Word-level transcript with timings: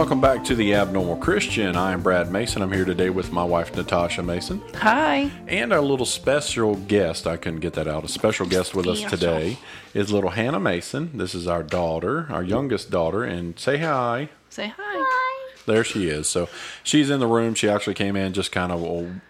And 0.00 0.08
welcome 0.08 0.20
back 0.22 0.42
to 0.44 0.54
the 0.54 0.74
Abnormal 0.74 1.16
Christian. 1.16 1.76
I'm 1.76 2.02
Brad 2.02 2.32
Mason. 2.32 2.62
I'm 2.62 2.72
here 2.72 2.86
today 2.86 3.10
with 3.10 3.32
my 3.32 3.44
wife, 3.44 3.76
Natasha 3.76 4.22
Mason, 4.22 4.62
Hi. 4.76 5.30
and 5.46 5.74
our 5.74 5.82
little 5.82 6.06
special 6.06 6.74
guest. 6.74 7.26
I 7.26 7.36
couldn't 7.36 7.60
get 7.60 7.74
that 7.74 7.86
out. 7.86 8.02
A 8.04 8.08
special 8.08 8.46
guest 8.46 8.74
with 8.74 8.86
us 8.86 9.02
today 9.02 9.58
is 9.92 10.10
little 10.10 10.30
Hannah 10.30 10.58
Mason. 10.58 11.18
This 11.18 11.34
is 11.34 11.46
our 11.46 11.62
daughter, 11.62 12.26
our 12.30 12.42
youngest 12.42 12.90
daughter. 12.90 13.24
And 13.24 13.58
say 13.58 13.76
hi. 13.76 14.30
Say 14.48 14.68
hi. 14.68 14.74
Hi. 14.78 15.52
There 15.66 15.84
she 15.84 16.08
is. 16.08 16.26
So 16.26 16.48
she's 16.82 17.10
in 17.10 17.20
the 17.20 17.26
room. 17.26 17.54
She 17.54 17.68
actually 17.68 17.92
came 17.92 18.16
in, 18.16 18.32
just 18.32 18.52
kind 18.52 18.72
of 18.72 18.80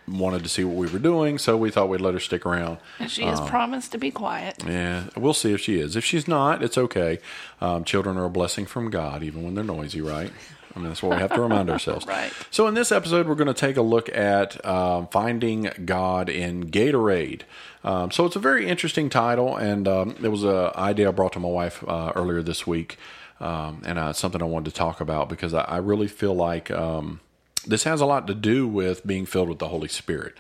wanted 0.07 0.45
to 0.45 0.49
see 0.49 0.63
what 0.63 0.77
we 0.77 0.87
were 0.87 1.01
doing. 1.01 1.39
So 1.39 1.57
we 1.57 1.73
thought 1.73 1.89
we'd 1.89 2.01
let 2.01 2.15
her 2.15 2.21
stick 2.21 2.47
around. 2.47 2.79
And 3.01 3.11
she 3.11 3.23
has 3.23 3.41
promised 3.41 3.91
to 3.91 3.99
be 3.99 4.13
quiet. 4.13 4.63
Yeah, 4.65 5.09
we'll 5.17 5.35
see 5.35 5.53
if 5.53 5.61
she 5.61 5.81
is. 5.81 5.97
If 5.97 6.05
she's 6.05 6.29
not, 6.29 6.63
it's 6.63 6.79
okay. 6.79 7.19
Um, 7.61 7.83
children 7.83 8.17
are 8.17 8.27
a 8.27 8.31
blessing 8.31 8.67
from 8.67 8.89
God, 8.89 9.25
even 9.25 9.43
when 9.43 9.57
they're 9.57 9.65
noisy, 9.65 10.01
right? 10.01 10.31
I 10.75 10.79
mean, 10.79 10.89
that's 10.89 11.03
what 11.03 11.13
we 11.13 11.21
have 11.21 11.33
to 11.35 11.41
remind 11.41 11.71
ourselves. 11.71 12.07
Right. 12.11 12.33
So, 12.51 12.67
in 12.67 12.75
this 12.75 12.91
episode, 12.91 13.29
we're 13.29 13.35
going 13.35 13.47
to 13.47 13.55
take 13.55 13.77
a 13.77 13.83
look 13.83 14.09
at 14.09 14.65
um, 14.65 15.07
finding 15.09 15.71
God 15.85 16.29
in 16.29 16.71
Gatorade. 16.71 17.43
Um, 17.85 18.11
so, 18.11 18.27
it's 18.27 18.37
a 18.37 18.41
very 18.41 18.67
interesting 18.67 19.11
title, 19.11 19.57
and 19.57 19.87
um, 19.87 20.17
it 20.23 20.29
was 20.29 20.45
an 20.45 20.71
idea 20.75 21.09
I 21.09 21.13
brought 21.13 21.33
to 21.35 21.41
my 21.41 21.49
wife 21.49 21.85
uh, 21.87 22.13
earlier 22.17 22.43
this 22.43 22.67
week, 22.67 22.97
um, 23.39 23.83
and 23.85 23.99
uh, 23.99 24.13
something 24.13 24.43
I 24.43 24.47
wanted 24.47 24.71
to 24.71 24.77
talk 24.77 25.01
about 25.01 25.29
because 25.29 25.55
I, 25.55 25.63
I 25.63 25.77
really 25.77 26.09
feel 26.09 26.35
like 26.35 26.71
um, 26.71 27.21
this 27.67 27.85
has 27.85 28.01
a 28.01 28.07
lot 28.07 28.27
to 28.27 28.35
do 28.35 28.67
with 28.67 29.07
being 29.07 29.27
filled 29.27 29.49
with 29.49 29.59
the 29.59 29.69
Holy 29.69 29.89
Spirit. 29.89 30.35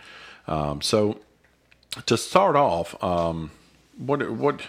Um, 0.48 0.80
so, 0.80 1.20
to 2.06 2.16
start 2.16 2.56
off, 2.56 3.02
um, 3.02 3.50
what 3.96 4.28
what 4.30 4.62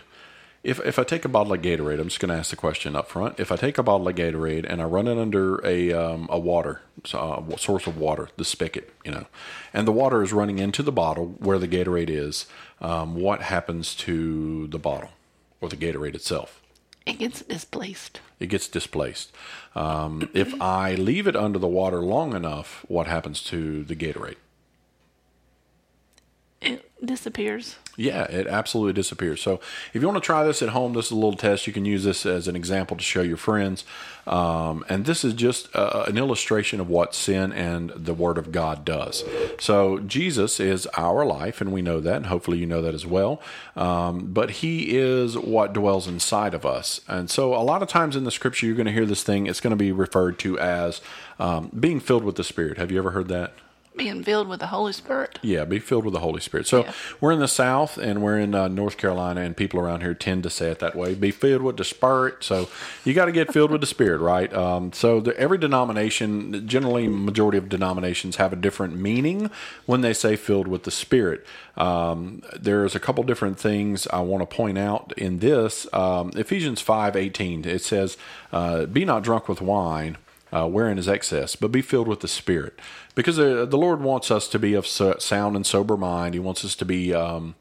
if 0.63 0.79
if 0.85 0.99
I 0.99 1.03
take 1.03 1.25
a 1.25 1.29
bottle 1.29 1.53
of 1.53 1.61
Gatorade? 1.61 1.99
I'm 1.99 2.07
just 2.07 2.19
going 2.19 2.29
to 2.29 2.35
ask 2.35 2.51
the 2.51 2.55
question 2.55 2.95
up 2.95 3.09
front. 3.09 3.39
If 3.39 3.51
I 3.51 3.55
take 3.55 3.77
a 3.77 3.83
bottle 3.83 4.07
of 4.07 4.15
Gatorade 4.15 4.65
and 4.69 4.81
I 4.81 4.85
run 4.85 5.07
it 5.07 5.17
under 5.17 5.65
a 5.65 5.91
um, 5.93 6.27
a 6.29 6.37
water 6.37 6.81
uh, 7.13 7.41
source 7.57 7.87
of 7.87 7.97
water, 7.97 8.29
the 8.37 8.45
spigot, 8.45 8.93
you 9.03 9.11
know, 9.11 9.25
and 9.73 9.87
the 9.87 9.91
water 9.91 10.21
is 10.21 10.33
running 10.33 10.59
into 10.59 10.83
the 10.83 10.91
bottle 10.91 11.35
where 11.39 11.57
the 11.57 11.67
Gatorade 11.67 12.09
is, 12.09 12.45
um, 12.79 13.15
what 13.15 13.41
happens 13.41 13.95
to 13.95 14.67
the 14.67 14.79
bottle 14.79 15.11
or 15.59 15.69
the 15.69 15.77
Gatorade 15.77 16.15
itself? 16.15 16.61
It 17.05 17.17
gets 17.17 17.41
displaced. 17.41 18.21
It 18.39 18.47
gets 18.47 18.67
displaced. 18.67 19.31
Um, 19.73 20.29
if 20.33 20.59
I 20.61 20.93
leave 20.93 21.25
it 21.25 21.35
under 21.35 21.57
the 21.57 21.67
water 21.67 22.01
long 22.01 22.35
enough, 22.35 22.85
what 22.87 23.07
happens 23.07 23.43
to 23.45 23.83
the 23.83 23.95
Gatorade? 23.95 24.37
Disappears. 27.11 27.75
Yeah, 27.97 28.23
it 28.23 28.47
absolutely 28.47 28.93
disappears. 28.93 29.41
So, 29.41 29.59
if 29.93 30.01
you 30.01 30.07
want 30.07 30.15
to 30.15 30.25
try 30.25 30.45
this 30.45 30.61
at 30.61 30.69
home, 30.69 30.93
this 30.93 31.07
is 31.07 31.11
a 31.11 31.15
little 31.15 31.35
test. 31.35 31.67
You 31.67 31.73
can 31.73 31.83
use 31.83 32.05
this 32.05 32.25
as 32.25 32.47
an 32.47 32.55
example 32.55 32.95
to 32.95 33.03
show 33.03 33.21
your 33.21 33.35
friends. 33.35 33.83
Um, 34.25 34.85
and 34.87 35.03
this 35.05 35.25
is 35.25 35.33
just 35.33 35.75
uh, 35.75 36.05
an 36.07 36.17
illustration 36.17 36.79
of 36.79 36.89
what 36.89 37.13
sin 37.13 37.51
and 37.51 37.89
the 37.89 38.13
Word 38.13 38.37
of 38.37 38.53
God 38.53 38.85
does. 38.85 39.25
So, 39.59 39.99
Jesus 39.99 40.61
is 40.61 40.87
our 40.95 41.25
life, 41.25 41.59
and 41.59 41.73
we 41.73 41.81
know 41.81 41.99
that, 41.99 42.15
and 42.15 42.25
hopefully 42.27 42.59
you 42.59 42.65
know 42.65 42.81
that 42.81 42.93
as 42.93 43.05
well. 43.05 43.41
Um, 43.75 44.27
but 44.31 44.51
He 44.51 44.97
is 44.97 45.37
what 45.37 45.73
dwells 45.73 46.07
inside 46.07 46.53
of 46.53 46.65
us. 46.65 47.01
And 47.09 47.29
so, 47.29 47.53
a 47.53 47.59
lot 47.61 47.83
of 47.83 47.89
times 47.89 48.15
in 48.15 48.23
the 48.23 48.31
Scripture, 48.31 48.67
you're 48.67 48.75
going 48.75 48.85
to 48.85 48.93
hear 48.93 49.05
this 49.05 49.23
thing, 49.23 49.47
it's 49.47 49.59
going 49.59 49.71
to 49.71 49.75
be 49.75 49.91
referred 49.91 50.39
to 50.39 50.57
as 50.57 51.01
um, 51.39 51.71
being 51.77 51.99
filled 51.99 52.23
with 52.23 52.37
the 52.37 52.45
Spirit. 52.45 52.77
Have 52.77 52.89
you 52.89 52.99
ever 52.99 53.11
heard 53.11 53.27
that? 53.27 53.51
Being 54.01 54.23
filled 54.23 54.47
with 54.47 54.59
the 54.59 54.67
Holy 54.67 54.93
Spirit. 54.93 55.37
Yeah, 55.43 55.63
be 55.63 55.77
filled 55.77 56.05
with 56.05 56.15
the 56.15 56.21
Holy 56.21 56.41
Spirit. 56.41 56.65
So 56.65 56.85
Yeah. 56.85 56.93
we're 57.19 57.33
in 57.33 57.39
the 57.39 57.47
South 57.47 57.99
and 57.99 58.23
we're 58.23 58.39
in 58.39 58.55
uh, 58.55 58.67
North 58.67 58.97
Carolina, 58.97 59.41
and 59.41 59.55
people 59.55 59.79
around 59.79 60.01
here 60.01 60.15
tend 60.15 60.41
to 60.41 60.49
say 60.49 60.71
it 60.71 60.79
that 60.79 60.95
way. 60.95 61.13
Be 61.13 61.29
filled 61.29 61.61
with 61.61 61.77
the 61.77 61.83
Spirit. 61.83 62.37
So 62.43 62.67
you 63.05 63.13
got 63.13 63.25
to 63.25 63.31
get 63.31 63.53
filled 63.53 63.69
with 63.69 63.79
the 63.79 63.85
Spirit, 63.85 64.17
right? 64.19 64.51
Um, 64.55 64.91
so 64.91 65.19
the, 65.19 65.37
every 65.37 65.59
denomination, 65.59 66.67
generally, 66.67 67.07
majority 67.07 67.59
of 67.59 67.69
denominations 67.69 68.37
have 68.37 68.51
a 68.51 68.55
different 68.55 68.95
meaning 68.95 69.51
when 69.85 70.01
they 70.01 70.13
say 70.13 70.35
filled 70.35 70.67
with 70.67 70.81
the 70.81 70.91
Spirit. 70.91 71.45
Um, 71.77 72.41
there's 72.59 72.95
a 72.95 72.99
couple 72.99 73.23
different 73.23 73.59
things 73.59 74.07
I 74.07 74.21
want 74.21 74.41
to 74.41 74.55
point 74.55 74.79
out 74.79 75.13
in 75.15 75.37
this. 75.37 75.85
Um, 75.93 76.31
Ephesians 76.35 76.81
five 76.81 77.15
eighteen. 77.15 77.65
It 77.65 77.83
says, 77.83 78.17
uh, 78.51 78.87
"Be 78.87 79.05
not 79.05 79.21
drunk 79.21 79.47
with 79.47 79.61
wine." 79.61 80.17
Uh, 80.51 80.67
wherein 80.67 80.97
is 80.97 81.07
excess, 81.07 81.55
but 81.55 81.71
be 81.71 81.81
filled 81.81 82.07
with 82.07 82.19
the 82.19 82.27
Spirit. 82.27 82.79
Because 83.15 83.39
uh, 83.39 83.65
the 83.65 83.77
Lord 83.77 84.01
wants 84.01 84.31
us 84.31 84.47
to 84.49 84.59
be 84.59 84.73
of 84.73 84.85
so- 84.85 85.17
sound 85.17 85.55
and 85.55 85.65
sober 85.65 85.97
mind. 85.97 86.33
He 86.33 86.39
wants 86.39 86.63
us 86.65 86.75
to 86.75 86.85
be 86.85 87.13
um, 87.13 87.55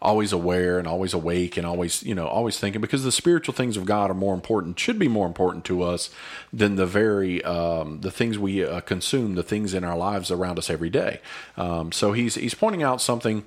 always 0.00 0.32
aware 0.32 0.78
and 0.78 0.86
always 0.86 1.14
awake 1.14 1.56
and 1.56 1.66
always, 1.66 2.02
you 2.02 2.14
know, 2.14 2.26
always 2.26 2.58
thinking. 2.58 2.80
Because 2.80 3.04
the 3.04 3.12
spiritual 3.12 3.54
things 3.54 3.76
of 3.76 3.84
God 3.84 4.10
are 4.10 4.14
more 4.14 4.34
important, 4.34 4.78
should 4.78 4.98
be 4.98 5.08
more 5.08 5.26
important 5.26 5.64
to 5.66 5.82
us 5.82 6.10
than 6.52 6.76
the 6.76 6.86
very 6.86 7.42
um, 7.44 8.00
the 8.00 8.10
things 8.10 8.38
we 8.38 8.64
uh, 8.64 8.80
consume, 8.80 9.34
the 9.34 9.42
things 9.42 9.74
in 9.74 9.84
our 9.84 9.96
lives 9.96 10.30
around 10.30 10.58
us 10.58 10.68
every 10.68 10.90
day. 10.90 11.20
Um, 11.56 11.92
so 11.92 12.12
he's 12.12 12.34
he's 12.34 12.54
pointing 12.54 12.82
out 12.82 13.00
something 13.00 13.44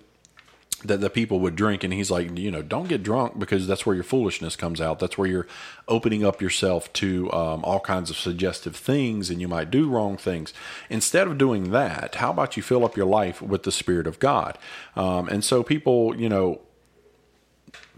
that 0.87 1.01
the 1.01 1.09
people 1.09 1.39
would 1.39 1.55
drink 1.55 1.83
and 1.83 1.93
he's 1.93 2.11
like 2.11 2.37
you 2.37 2.51
know 2.51 2.61
don't 2.61 2.87
get 2.87 3.03
drunk 3.03 3.37
because 3.39 3.67
that's 3.67 3.85
where 3.85 3.95
your 3.95 4.03
foolishness 4.03 4.55
comes 4.55 4.79
out 4.79 4.99
that's 4.99 5.17
where 5.17 5.27
you're 5.27 5.47
opening 5.87 6.25
up 6.25 6.41
yourself 6.41 6.91
to 6.93 7.31
um, 7.31 7.63
all 7.63 7.79
kinds 7.79 8.09
of 8.09 8.17
suggestive 8.17 8.75
things 8.75 9.29
and 9.29 9.41
you 9.41 9.47
might 9.47 9.71
do 9.71 9.89
wrong 9.89 10.17
things 10.17 10.53
instead 10.89 11.27
of 11.27 11.37
doing 11.37 11.71
that 11.71 12.15
how 12.15 12.31
about 12.31 12.55
you 12.57 12.63
fill 12.63 12.85
up 12.85 12.95
your 12.95 13.05
life 13.05 13.41
with 13.41 13.63
the 13.63 13.71
spirit 13.71 14.07
of 14.07 14.19
god 14.19 14.57
um, 14.95 15.27
and 15.29 15.43
so 15.43 15.63
people 15.63 16.15
you 16.19 16.29
know 16.29 16.61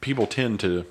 people 0.01 0.27
tend 0.27 0.59
to 0.59 0.85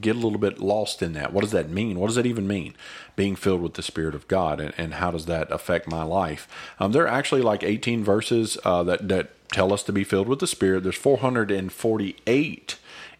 get 0.00 0.14
a 0.14 0.18
little 0.18 0.38
bit 0.38 0.60
lost 0.60 1.02
in 1.02 1.14
that. 1.14 1.32
What 1.32 1.42
does 1.42 1.50
that 1.50 1.68
mean? 1.68 1.98
What 1.98 2.06
does 2.06 2.16
that 2.16 2.26
even 2.26 2.46
mean? 2.46 2.76
Being 3.16 3.34
filled 3.34 3.60
with 3.60 3.74
the 3.74 3.82
Spirit 3.82 4.14
of 4.14 4.28
God, 4.28 4.60
and, 4.60 4.72
and 4.78 4.94
how 4.94 5.10
does 5.10 5.26
that 5.26 5.50
affect 5.50 5.88
my 5.88 6.04
life? 6.04 6.46
Um, 6.78 6.92
there 6.92 7.04
are 7.04 7.08
actually 7.08 7.42
like 7.42 7.62
18 7.64 8.04
verses 8.04 8.56
uh, 8.64 8.82
that 8.84 9.08
that 9.08 9.30
tell 9.52 9.72
us 9.72 9.82
to 9.84 9.92
be 9.92 10.04
filled 10.04 10.28
with 10.28 10.38
the 10.38 10.46
Spirit. 10.46 10.82
There's 10.82 10.96
448 10.96 12.76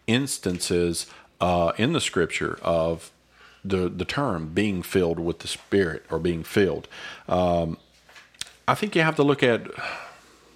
instances 0.07 1.05
uh, 1.39 1.71
in 1.77 1.93
the 1.93 2.01
Scripture 2.01 2.59
of 2.61 3.11
the 3.63 3.89
the 3.89 4.05
term 4.05 4.47
being 4.53 4.81
filled 4.81 5.19
with 5.19 5.39
the 5.39 5.47
Spirit 5.47 6.05
or 6.09 6.19
being 6.19 6.43
filled. 6.43 6.87
Um, 7.27 7.77
I 8.67 8.75
think 8.75 8.95
you 8.95 9.01
have 9.01 9.15
to 9.17 9.23
look 9.23 9.43
at. 9.43 9.67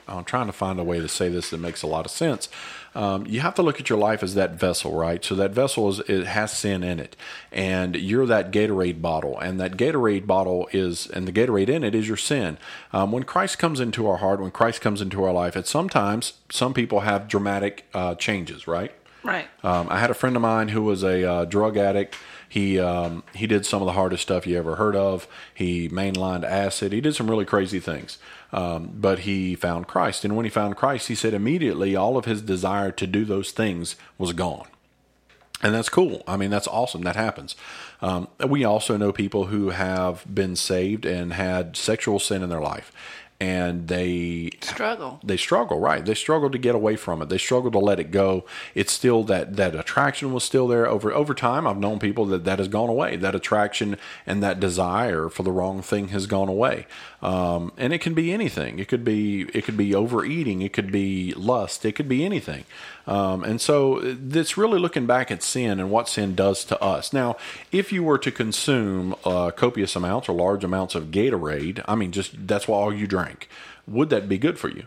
I'm 0.07 0.23
trying 0.23 0.45
to 0.45 0.53
find 0.53 0.79
a 0.79 0.83
way 0.83 0.99
to 0.99 1.07
say 1.07 1.29
this 1.29 1.49
that 1.49 1.59
makes 1.59 1.81
a 1.81 1.87
lot 1.87 2.05
of 2.05 2.11
sense. 2.11 2.47
Um, 2.95 3.27
you 3.27 3.41
have 3.41 3.53
to 3.55 3.61
look 3.61 3.79
at 3.79 3.89
your 3.89 3.99
life 3.99 4.23
as 4.23 4.35
that 4.35 4.55
vessel, 4.55 4.95
right? 4.95 5.23
So 5.23 5.35
that 5.35 5.51
vessel 5.51 5.89
is 5.89 5.99
it 5.99 6.25
has 6.25 6.51
sin 6.57 6.83
in 6.83 6.99
it, 6.99 7.15
and 7.51 7.95
you're 7.95 8.25
that 8.25 8.51
Gatorade 8.51 9.01
bottle, 9.01 9.37
and 9.37 9.59
that 9.59 9.73
Gatorade 9.77 10.25
bottle 10.25 10.69
is, 10.71 11.07
and 11.07 11.27
the 11.27 11.33
Gatorade 11.33 11.69
in 11.69 11.83
it 11.83 11.93
is 11.93 12.07
your 12.07 12.17
sin. 12.17 12.57
Um, 12.93 13.11
when 13.11 13.23
Christ 13.23 13.59
comes 13.59 13.79
into 13.79 14.07
our 14.07 14.17
heart, 14.17 14.39
when 14.39 14.51
Christ 14.51 14.81
comes 14.81 15.01
into 15.01 15.23
our 15.23 15.33
life, 15.33 15.57
at 15.57 15.67
sometimes 15.67 16.33
some 16.49 16.73
people 16.73 17.01
have 17.01 17.27
dramatic 17.27 17.85
uh, 17.93 18.15
changes, 18.15 18.67
right? 18.67 18.93
Right. 19.25 19.47
Um, 19.63 19.87
I 19.89 19.99
had 19.99 20.11
a 20.11 20.13
friend 20.13 20.35
of 20.35 20.41
mine 20.43 20.69
who 20.69 20.83
was 20.83 21.03
a 21.03 21.29
uh, 21.29 21.45
drug 21.45 21.77
addict. 21.77 22.15
He 22.55 22.79
um, 22.79 23.23
he 23.33 23.47
did 23.47 23.65
some 23.65 23.81
of 23.81 23.85
the 23.85 23.91
hardest 23.91 24.23
stuff 24.23 24.47
you 24.47 24.57
ever 24.57 24.77
heard 24.77 24.95
of. 24.95 25.27
He 25.53 25.89
mainlined 25.89 26.45
acid. 26.45 26.93
He 26.93 27.01
did 27.01 27.13
some 27.13 27.29
really 27.29 27.43
crazy 27.43 27.81
things. 27.81 28.17
Um, 28.53 28.91
but 28.95 29.19
he 29.19 29.55
found 29.55 29.89
Christ, 29.89 30.23
and 30.23 30.37
when 30.37 30.45
he 30.45 30.49
found 30.49 30.77
Christ, 30.77 31.09
he 31.09 31.15
said 31.15 31.33
immediately 31.33 31.97
all 31.97 32.15
of 32.15 32.23
his 32.23 32.41
desire 32.41 32.91
to 32.91 33.05
do 33.05 33.25
those 33.25 33.51
things 33.51 33.97
was 34.17 34.31
gone. 34.31 34.67
And 35.61 35.75
that's 35.75 35.89
cool. 35.89 36.23
I 36.29 36.37
mean, 36.37 36.49
that's 36.49 36.67
awesome. 36.67 37.01
That 37.01 37.17
happens. 37.17 37.57
Um, 38.01 38.29
we 38.47 38.63
also 38.63 38.95
know 38.95 39.11
people 39.11 39.47
who 39.47 39.71
have 39.71 40.23
been 40.33 40.55
saved 40.55 41.05
and 41.05 41.33
had 41.33 41.75
sexual 41.75 42.19
sin 42.19 42.41
in 42.41 42.47
their 42.47 42.61
life, 42.61 42.89
and 43.39 43.89
they 43.89 44.51
Struggle. 44.61 45.19
they 45.23 45.35
struggle 45.35 45.79
right. 45.79 46.05
They 46.05 46.13
struggle 46.13 46.49
to 46.49 46.57
get 46.57 46.73
away 46.73 46.95
from 46.95 47.21
it. 47.21 47.29
They 47.29 47.37
struggle 47.37 47.69
to 47.71 47.79
let 47.79 47.99
it 47.99 48.09
go. 48.11 48.45
It's 48.73 48.93
still 48.93 49.23
that 49.25 49.57
that 49.57 49.75
attraction 49.75 50.31
was 50.31 50.43
still 50.43 50.67
there 50.67 50.87
over 50.87 51.11
over 51.13 51.33
time. 51.33 51.67
I've 51.67 51.77
known 51.77 51.99
people 51.99 52.25
that 52.27 52.45
that 52.45 52.59
has 52.59 52.69
gone 52.69 52.89
away. 52.89 53.17
That 53.17 53.35
attraction 53.35 53.97
and 54.25 54.41
that 54.41 54.59
desire 54.59 55.27
for 55.27 55.43
the 55.43 55.51
wrong 55.51 55.81
thing 55.81 56.09
has 56.09 56.27
gone 56.27 56.47
away. 56.47 56.87
Um, 57.21 57.73
and 57.77 57.91
it 57.91 57.99
can 57.99 58.13
be 58.13 58.31
anything. 58.31 58.79
It 58.79 58.87
could 58.87 59.03
be 59.03 59.43
it 59.53 59.65
could 59.65 59.77
be 59.77 59.93
overeating. 59.93 60.61
It 60.61 60.71
could 60.71 60.91
be 60.91 61.33
lust. 61.33 61.85
It 61.85 61.93
could 61.93 62.07
be 62.07 62.23
anything 62.23 62.63
um, 63.07 63.43
and 63.43 63.61
so 63.61 63.99
it's 64.03 64.57
really 64.57 64.79
looking 64.79 65.05
back 65.05 65.31
at 65.31 65.43
sin 65.43 65.79
and 65.79 65.91
what 65.91 66.09
sin 66.09 66.35
does 66.35 66.65
to 66.65 66.81
us. 66.81 67.13
Now 67.13 67.37
if 67.71 67.91
you 67.91 68.03
were 68.03 68.17
to 68.17 68.31
consume 68.31 69.15
uh, 69.23 69.51
copious 69.51 69.95
amounts 69.95 70.29
or 70.29 70.35
large 70.35 70.63
amounts 70.63 70.95
of 70.95 71.05
gatorade 71.05 71.83
i 71.87 71.95
mean 71.95 72.11
just 72.11 72.47
that's 72.47 72.67
all 72.67 72.93
you 72.93 73.07
drank 73.07 73.49
would 73.87 74.09
that 74.09 74.27
be 74.29 74.37
good 74.37 74.59
for 74.59 74.69
you 74.69 74.85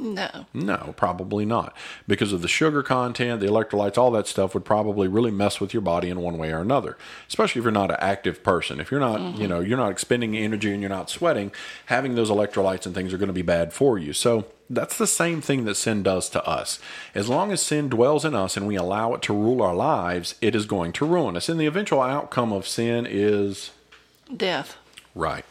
No. 0.00 0.46
no, 0.54 0.94
probably 0.96 1.44
not. 1.44 1.76
Because 2.08 2.32
of 2.32 2.40
the 2.40 2.48
sugar 2.48 2.82
content, 2.82 3.40
the 3.40 3.46
electrolytes, 3.46 3.98
all 3.98 4.10
that 4.12 4.26
stuff 4.26 4.54
would 4.54 4.64
probably 4.64 5.08
really 5.08 5.30
mess 5.30 5.60
with 5.60 5.74
your 5.74 5.82
body 5.82 6.08
in 6.08 6.20
one 6.20 6.38
way 6.38 6.52
or 6.52 6.60
another. 6.60 6.96
Especially 7.28 7.58
if 7.60 7.64
you're 7.64 7.72
not 7.72 7.90
an 7.90 7.98
active 8.00 8.42
person. 8.42 8.80
If 8.80 8.90
you're 8.90 9.00
not, 9.00 9.38
you 9.38 9.46
know, 9.46 9.60
you're 9.60 9.78
not 9.78 9.90
expending 9.90 10.36
energy 10.36 10.72
and 10.72 10.80
you're 10.80 10.88
not 10.88 11.10
sweating, 11.10 11.52
having 11.86 12.14
those 12.14 12.30
electrolytes 12.30 12.86
and 12.86 12.94
things 12.94 13.12
are 13.12 13.18
going 13.18 13.28
to 13.28 13.32
be 13.34 13.42
bad 13.42 13.72
for 13.72 13.98
you. 13.98 14.12
So 14.12 14.46
that's 14.70 14.96
the 14.96 15.06
same 15.06 15.40
thing 15.40 15.64
that 15.66 15.74
sin 15.74 16.02
does 16.02 16.28
to 16.30 16.44
us. 16.46 16.78
As 17.14 17.28
long 17.28 17.52
as 17.52 17.60
sin 17.60 17.88
dwells 17.88 18.24
in 18.24 18.34
us 18.34 18.56
and 18.56 18.66
we 18.66 18.76
allow 18.76 19.12
it 19.14 19.22
to 19.22 19.34
rule 19.34 19.60
our 19.62 19.74
lives, 19.74 20.34
it 20.40 20.54
is 20.54 20.64
going 20.64 20.92
to 20.94 21.04
ruin 21.04 21.36
us. 21.36 21.48
And 21.48 21.60
the 21.60 21.66
eventual 21.66 22.00
outcome 22.00 22.52
of 22.52 22.66
sin 22.66 23.06
is 23.08 23.72
Death. 24.34 24.76
Right. 25.14 25.44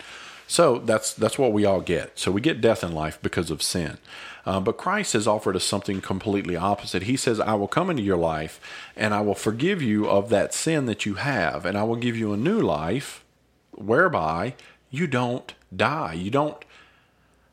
So 0.47 0.79
that's 0.79 1.13
that's 1.13 1.37
what 1.37 1.53
we 1.53 1.65
all 1.65 1.81
get. 1.81 2.17
So 2.17 2.31
we 2.31 2.41
get 2.41 2.61
death 2.61 2.83
in 2.83 2.91
life 2.91 3.19
because 3.21 3.51
of 3.51 3.61
sin. 3.61 3.97
Uh, 4.45 4.59
but 4.59 4.77
Christ 4.77 5.13
has 5.13 5.27
offered 5.27 5.55
us 5.55 5.63
something 5.63 6.01
completely 6.01 6.55
opposite. 6.55 7.03
He 7.03 7.17
says, 7.17 7.39
"I 7.39 7.53
will 7.53 7.67
come 7.67 7.89
into 7.89 8.03
your 8.03 8.17
life, 8.17 8.59
and 8.95 9.13
I 9.13 9.21
will 9.21 9.35
forgive 9.35 9.81
you 9.81 10.07
of 10.09 10.29
that 10.29 10.53
sin 10.53 10.85
that 10.85 11.05
you 11.05 11.15
have, 11.15 11.65
and 11.65 11.77
I 11.77 11.83
will 11.83 11.95
give 11.95 12.15
you 12.15 12.33
a 12.33 12.37
new 12.37 12.59
life, 12.61 13.23
whereby 13.71 14.55
you 14.89 15.07
don't 15.07 15.53
die. 15.75 16.13
You 16.13 16.31
don't 16.31 16.63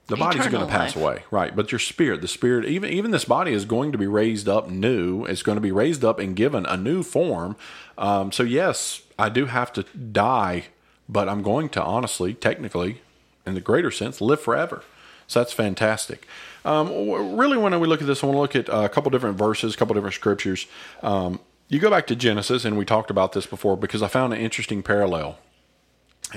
the 0.09 0.17
body's 0.17 0.47
going 0.47 0.65
to 0.65 0.71
pass 0.71 0.95
life. 0.95 0.97
away, 0.97 1.25
right? 1.31 1.55
But 1.55 1.73
your 1.73 1.81
spirit, 1.81 2.21
the 2.21 2.29
spirit, 2.29 2.65
even 2.67 2.91
even 2.91 3.11
this 3.11 3.25
body 3.25 3.53
is 3.53 3.65
going 3.65 3.93
to 3.93 3.99
be 3.99 4.07
raised 4.07 4.49
up 4.49 4.71
new. 4.71 5.25
It's 5.25 5.43
going 5.43 5.57
to 5.57 5.63
be 5.63 5.73
raised 5.73 6.05
up 6.05 6.19
and 6.19 6.37
given 6.37 6.65
a 6.67 6.77
new 6.77 7.03
form. 7.03 7.57
Um, 7.99 8.31
so 8.31 8.43
yes, 8.43 9.03
I 9.19 9.29
do 9.29 9.47
have 9.47 9.73
to 9.73 9.83
die, 9.83 10.67
but 11.09 11.29
I'm 11.29 11.43
going 11.43 11.69
to 11.71 11.83
honestly, 11.83 12.35
technically, 12.35 13.03
in 13.45 13.55
the 13.55 13.61
greater 13.61 13.91
sense, 13.91 14.21
live 14.21 14.41
forever. 14.41 14.83
So 15.27 15.41
that's 15.41 15.53
fantastic. 15.53 16.27
Um, 16.65 17.37
really, 17.37 17.57
when 17.57 17.79
we 17.79 17.87
look 17.87 18.01
at 18.01 18.07
this, 18.07 18.23
I 18.23 18.27
want 18.27 18.37
to 18.37 18.41
look 18.41 18.57
at 18.57 18.75
uh, 18.75 18.85
a 18.85 18.89
couple 18.89 19.11
different 19.11 19.39
verses, 19.39 19.75
a 19.75 19.77
couple 19.77 19.95
different 19.95 20.15
scriptures. 20.15 20.67
Um, 21.03 21.41
you 21.69 21.79
go 21.79 21.91
back 21.91 22.07
to 22.09 22.17
Genesis, 22.17 22.65
and 22.65 22.77
we 22.77 22.85
talked 22.85 23.11
about 23.11 23.33
this 23.33 23.47
before 23.47 23.77
because 23.77 24.03
I 24.03 24.09
found 24.09 24.33
an 24.33 24.41
interesting 24.41 24.83
parallel 24.83 25.39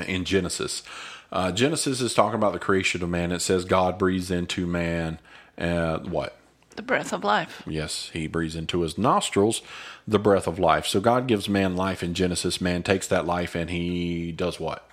in 0.07 0.25
Genesis. 0.25 0.83
Uh, 1.31 1.51
Genesis 1.51 2.01
is 2.01 2.13
talking 2.13 2.35
about 2.35 2.53
the 2.53 2.59
creation 2.59 3.03
of 3.03 3.09
man. 3.09 3.31
It 3.31 3.41
says 3.41 3.65
God 3.65 3.97
breathes 3.97 4.31
into 4.31 4.65
man. 4.65 5.19
Uh, 5.57 5.99
what? 5.99 6.37
The 6.75 6.81
breath 6.81 7.11
of 7.11 7.23
life. 7.23 7.63
Yes, 7.67 8.09
he 8.13 8.27
breathes 8.27 8.55
into 8.55 8.81
his 8.81 8.97
nostrils 8.97 9.61
the 10.07 10.19
breath 10.19 10.47
of 10.47 10.57
life. 10.57 10.85
So 10.87 10.99
God 10.99 11.27
gives 11.27 11.49
man 11.49 11.75
life 11.75 12.01
in 12.01 12.13
Genesis. 12.13 12.61
Man 12.61 12.83
takes 12.83 13.07
that 13.07 13.25
life 13.25 13.53
and 13.53 13.69
he 13.69 14.31
does 14.31 14.59
what? 14.59 14.87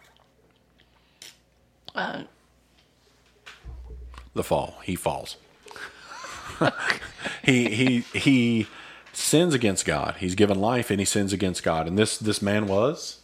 Uh, 1.95 2.25
The 4.37 4.45
fall. 4.45 4.79
He 4.85 4.95
falls. 4.97 5.37
he 7.43 7.69
he 7.75 8.01
he 8.19 8.67
sins 9.13 9.55
against 9.55 9.85
God. 9.85 10.17
He's 10.19 10.35
given 10.35 10.61
life 10.61 10.91
and 10.91 11.01
he 11.01 11.05
sins 11.07 11.33
against 11.33 11.63
God. 11.65 11.89
And 11.89 11.99
this 11.99 12.17
this 12.19 12.41
man 12.41 12.67
was 12.69 13.21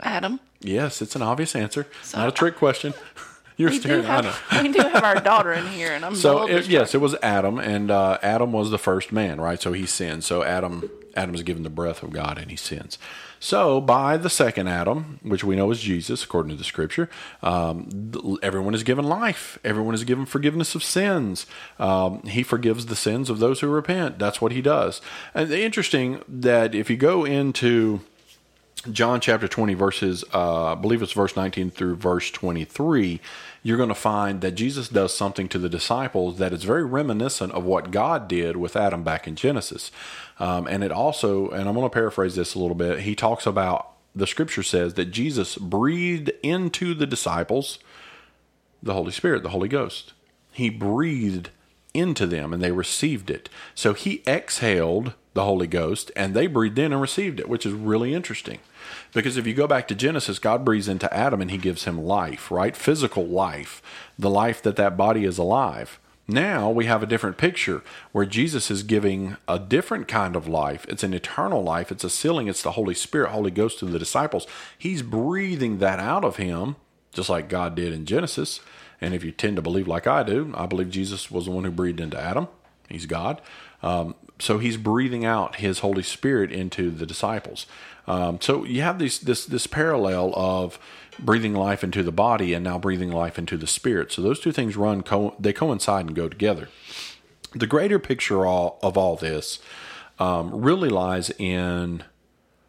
Adam. 0.00 0.40
yes. 0.60 1.02
It's 1.02 1.14
an 1.16 1.22
obvious 1.22 1.54
answer. 1.54 1.86
So- 2.02 2.18
Not 2.18 2.28
a 2.28 2.32
trick 2.32 2.56
question. 2.56 2.94
You're 3.56 3.72
staring. 3.72 4.06
I 4.06 4.22
know. 4.22 4.34
we 4.62 4.68
do 4.72 4.78
have 4.80 5.04
our 5.04 5.16
daughter 5.20 5.52
in 5.52 5.66
here, 5.66 5.92
and 5.92 6.02
I'm 6.02 6.14
So 6.14 6.48
it, 6.48 6.66
yes, 6.66 6.94
it 6.94 6.98
was 7.02 7.14
Adam, 7.22 7.58
and 7.58 7.90
uh, 7.90 8.16
Adam 8.22 8.52
was 8.52 8.70
the 8.70 8.78
first 8.78 9.12
man, 9.12 9.38
right? 9.38 9.60
So 9.60 9.74
he 9.74 9.84
sinned. 9.84 10.24
So 10.24 10.42
Adam, 10.42 10.90
Adam 11.16 11.34
is 11.34 11.42
given 11.42 11.62
the 11.62 11.70
breath 11.70 12.02
of 12.02 12.12
God, 12.12 12.38
and 12.38 12.50
he 12.50 12.56
sins. 12.56 12.98
So 13.38 13.80
by 13.80 14.16
the 14.16 14.30
second 14.30 14.68
Adam, 14.68 15.18
which 15.22 15.42
we 15.42 15.56
know 15.56 15.70
is 15.70 15.80
Jesus, 15.80 16.22
according 16.22 16.50
to 16.50 16.56
the 16.56 16.64
Scripture, 16.64 17.08
um, 17.42 18.38
everyone 18.42 18.74
is 18.74 18.82
given 18.82 19.04
life. 19.06 19.58
Everyone 19.64 19.94
is 19.94 20.04
given 20.04 20.26
forgiveness 20.26 20.74
of 20.74 20.84
sins. 20.84 21.46
Um, 21.78 22.22
he 22.24 22.42
forgives 22.42 22.86
the 22.86 22.96
sins 22.96 23.30
of 23.30 23.38
those 23.38 23.60
who 23.60 23.68
repent. 23.68 24.18
That's 24.18 24.40
what 24.40 24.52
he 24.52 24.60
does. 24.60 25.00
And 25.34 25.50
interesting 25.50 26.22
that 26.28 26.74
if 26.74 26.90
you 26.90 26.96
go 26.96 27.24
into 27.24 28.00
John 28.82 29.20
chapter 29.20 29.46
20, 29.46 29.74
verses, 29.74 30.24
uh, 30.32 30.72
I 30.72 30.74
believe 30.74 31.02
it's 31.02 31.12
verse 31.12 31.36
19 31.36 31.70
through 31.70 31.96
verse 31.96 32.30
23, 32.30 33.20
you're 33.62 33.76
going 33.76 33.90
to 33.90 33.94
find 33.94 34.40
that 34.40 34.52
Jesus 34.52 34.88
does 34.88 35.14
something 35.14 35.48
to 35.48 35.58
the 35.58 35.68
disciples 35.68 36.38
that 36.38 36.52
is 36.52 36.64
very 36.64 36.84
reminiscent 36.84 37.52
of 37.52 37.64
what 37.64 37.90
God 37.90 38.26
did 38.26 38.56
with 38.56 38.76
Adam 38.76 39.02
back 39.02 39.26
in 39.28 39.36
Genesis. 39.36 39.90
Um, 40.38 40.66
and 40.66 40.82
it 40.82 40.90
also, 40.90 41.50
and 41.50 41.68
I'm 41.68 41.74
going 41.74 41.84
to 41.84 41.92
paraphrase 41.92 42.36
this 42.36 42.54
a 42.54 42.58
little 42.58 42.74
bit, 42.74 43.00
he 43.00 43.14
talks 43.14 43.46
about, 43.46 43.92
the 44.14 44.26
scripture 44.26 44.62
says 44.62 44.94
that 44.94 45.06
Jesus 45.06 45.56
breathed 45.56 46.30
into 46.42 46.94
the 46.94 47.06
disciples 47.06 47.78
the 48.82 48.94
Holy 48.94 49.12
Spirit, 49.12 49.42
the 49.42 49.50
Holy 49.50 49.68
Ghost. 49.68 50.14
He 50.52 50.70
breathed 50.70 51.50
into 51.94 52.26
them 52.26 52.52
and 52.52 52.62
they 52.62 52.72
received 52.72 53.30
it. 53.30 53.48
So 53.74 53.94
he 53.94 54.22
exhaled 54.26 55.14
the 55.34 55.44
Holy 55.44 55.66
Ghost 55.66 56.10
and 56.16 56.34
they 56.34 56.46
breathed 56.46 56.78
in 56.78 56.92
and 56.92 57.00
received 57.00 57.40
it, 57.40 57.48
which 57.48 57.66
is 57.66 57.72
really 57.72 58.14
interesting. 58.14 58.58
Because 59.12 59.36
if 59.36 59.46
you 59.46 59.54
go 59.54 59.66
back 59.66 59.88
to 59.88 59.94
Genesis, 59.94 60.38
God 60.38 60.64
breathes 60.64 60.88
into 60.88 61.12
Adam 61.14 61.40
and 61.40 61.50
he 61.50 61.58
gives 61.58 61.84
him 61.84 62.02
life, 62.02 62.50
right? 62.50 62.76
Physical 62.76 63.26
life, 63.26 63.82
the 64.18 64.30
life 64.30 64.62
that 64.62 64.76
that 64.76 64.96
body 64.96 65.24
is 65.24 65.38
alive. 65.38 65.98
Now 66.26 66.70
we 66.70 66.84
have 66.86 67.02
a 67.02 67.06
different 67.06 67.38
picture 67.38 67.82
where 68.12 68.24
Jesus 68.24 68.70
is 68.70 68.84
giving 68.84 69.36
a 69.48 69.58
different 69.58 70.06
kind 70.06 70.36
of 70.36 70.46
life. 70.46 70.86
It's 70.88 71.02
an 71.02 71.12
eternal 71.12 71.62
life. 71.62 71.90
It's 71.90 72.04
a 72.04 72.10
sealing. 72.10 72.46
It's 72.46 72.62
the 72.62 72.72
Holy 72.72 72.94
Spirit, 72.94 73.30
Holy 73.30 73.50
Ghost 73.50 73.80
to 73.80 73.86
the 73.86 73.98
disciples. 73.98 74.46
He's 74.78 75.02
breathing 75.02 75.78
that 75.78 75.98
out 75.98 76.24
of 76.24 76.36
him, 76.36 76.76
just 77.12 77.28
like 77.28 77.48
God 77.48 77.74
did 77.74 77.92
in 77.92 78.06
Genesis. 78.06 78.60
And 79.00 79.14
if 79.14 79.24
you 79.24 79.32
tend 79.32 79.56
to 79.56 79.62
believe 79.62 79.88
like 79.88 80.06
I 80.06 80.22
do, 80.22 80.52
I 80.54 80.66
believe 80.66 80.90
Jesus 80.90 81.30
was 81.30 81.46
the 81.46 81.50
one 81.50 81.64
who 81.64 81.70
breathed 81.70 82.00
into 82.00 82.20
Adam. 82.20 82.48
He's 82.88 83.06
God. 83.06 83.40
Um, 83.82 84.14
so 84.38 84.58
he's 84.58 84.76
breathing 84.76 85.24
out 85.24 85.56
his 85.56 85.80
Holy 85.80 86.02
Spirit 86.02 86.52
into 86.52 86.90
the 86.90 87.06
disciples. 87.06 87.66
Um, 88.06 88.40
so 88.40 88.64
you 88.64 88.82
have 88.82 88.98
this 88.98 89.18
this 89.18 89.46
this 89.46 89.66
parallel 89.66 90.32
of 90.34 90.78
breathing 91.18 91.54
life 91.54 91.84
into 91.84 92.02
the 92.02 92.12
body 92.12 92.54
and 92.54 92.64
now 92.64 92.78
breathing 92.78 93.10
life 93.10 93.38
into 93.38 93.56
the 93.56 93.66
spirit. 93.66 94.10
So 94.12 94.22
those 94.22 94.40
two 94.40 94.52
things 94.52 94.76
run 94.76 95.02
co- 95.02 95.36
they 95.38 95.52
coincide 95.52 96.06
and 96.06 96.16
go 96.16 96.28
together. 96.28 96.68
The 97.54 97.66
greater 97.66 97.98
picture 97.98 98.46
all, 98.46 98.78
of 98.82 98.96
all 98.96 99.16
this 99.16 99.58
um, 100.18 100.62
really 100.62 100.88
lies 100.88 101.30
in 101.38 102.04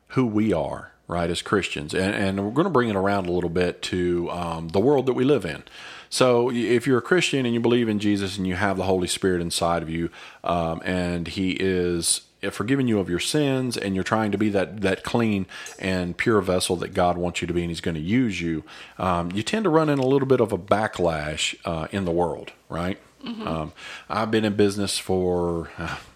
who 0.09 0.25
we 0.25 0.51
are, 0.51 0.91
right, 1.07 1.29
as 1.29 1.41
Christians. 1.41 1.93
And, 1.93 2.15
and 2.15 2.45
we're 2.45 2.51
going 2.51 2.65
to 2.65 2.71
bring 2.71 2.89
it 2.89 2.95
around 2.95 3.27
a 3.27 3.31
little 3.31 3.49
bit 3.49 3.81
to 3.83 4.29
um, 4.31 4.69
the 4.69 4.79
world 4.79 5.05
that 5.05 5.13
we 5.13 5.23
live 5.23 5.45
in. 5.45 5.63
So 6.11 6.51
if 6.51 6.85
you're 6.85 6.99
a 6.99 7.01
Christian 7.01 7.45
and 7.45 7.53
you 7.53 7.61
believe 7.61 7.87
in 7.87 7.97
Jesus 7.97 8.37
and 8.37 8.45
you 8.45 8.55
have 8.55 8.75
the 8.75 8.83
Holy 8.83 9.07
Spirit 9.07 9.41
inside 9.41 9.81
of 9.81 9.89
you, 9.89 10.09
um, 10.43 10.81
and 10.83 11.25
He 11.27 11.51
is 11.53 12.21
forgiving 12.51 12.87
you 12.87 12.99
of 12.99 13.09
your 13.09 13.19
sins, 13.19 13.77
and 13.77 13.95
you're 13.95 14.03
trying 14.03 14.31
to 14.31 14.37
be 14.37 14.49
that 14.49 14.81
that 14.81 15.03
clean 15.03 15.45
and 15.79 16.17
pure 16.17 16.41
vessel 16.41 16.75
that 16.75 16.93
God 16.93 17.17
wants 17.17 17.41
you 17.41 17.47
to 17.47 17.53
be, 17.53 17.61
and 17.61 17.71
He's 17.71 17.79
going 17.81 17.95
to 17.95 18.01
use 18.01 18.41
you, 18.41 18.63
um, 18.97 19.31
you 19.31 19.41
tend 19.41 19.63
to 19.63 19.69
run 19.69 19.87
in 19.89 19.99
a 19.99 20.05
little 20.05 20.27
bit 20.27 20.41
of 20.41 20.51
a 20.51 20.57
backlash 20.57 21.55
uh, 21.63 21.87
in 21.91 22.03
the 22.05 22.11
world, 22.11 22.51
right? 22.67 22.99
Um, 23.47 23.71
I've 24.09 24.31
been 24.31 24.43
in 24.43 24.55
business 24.55 24.99
for 24.99 25.69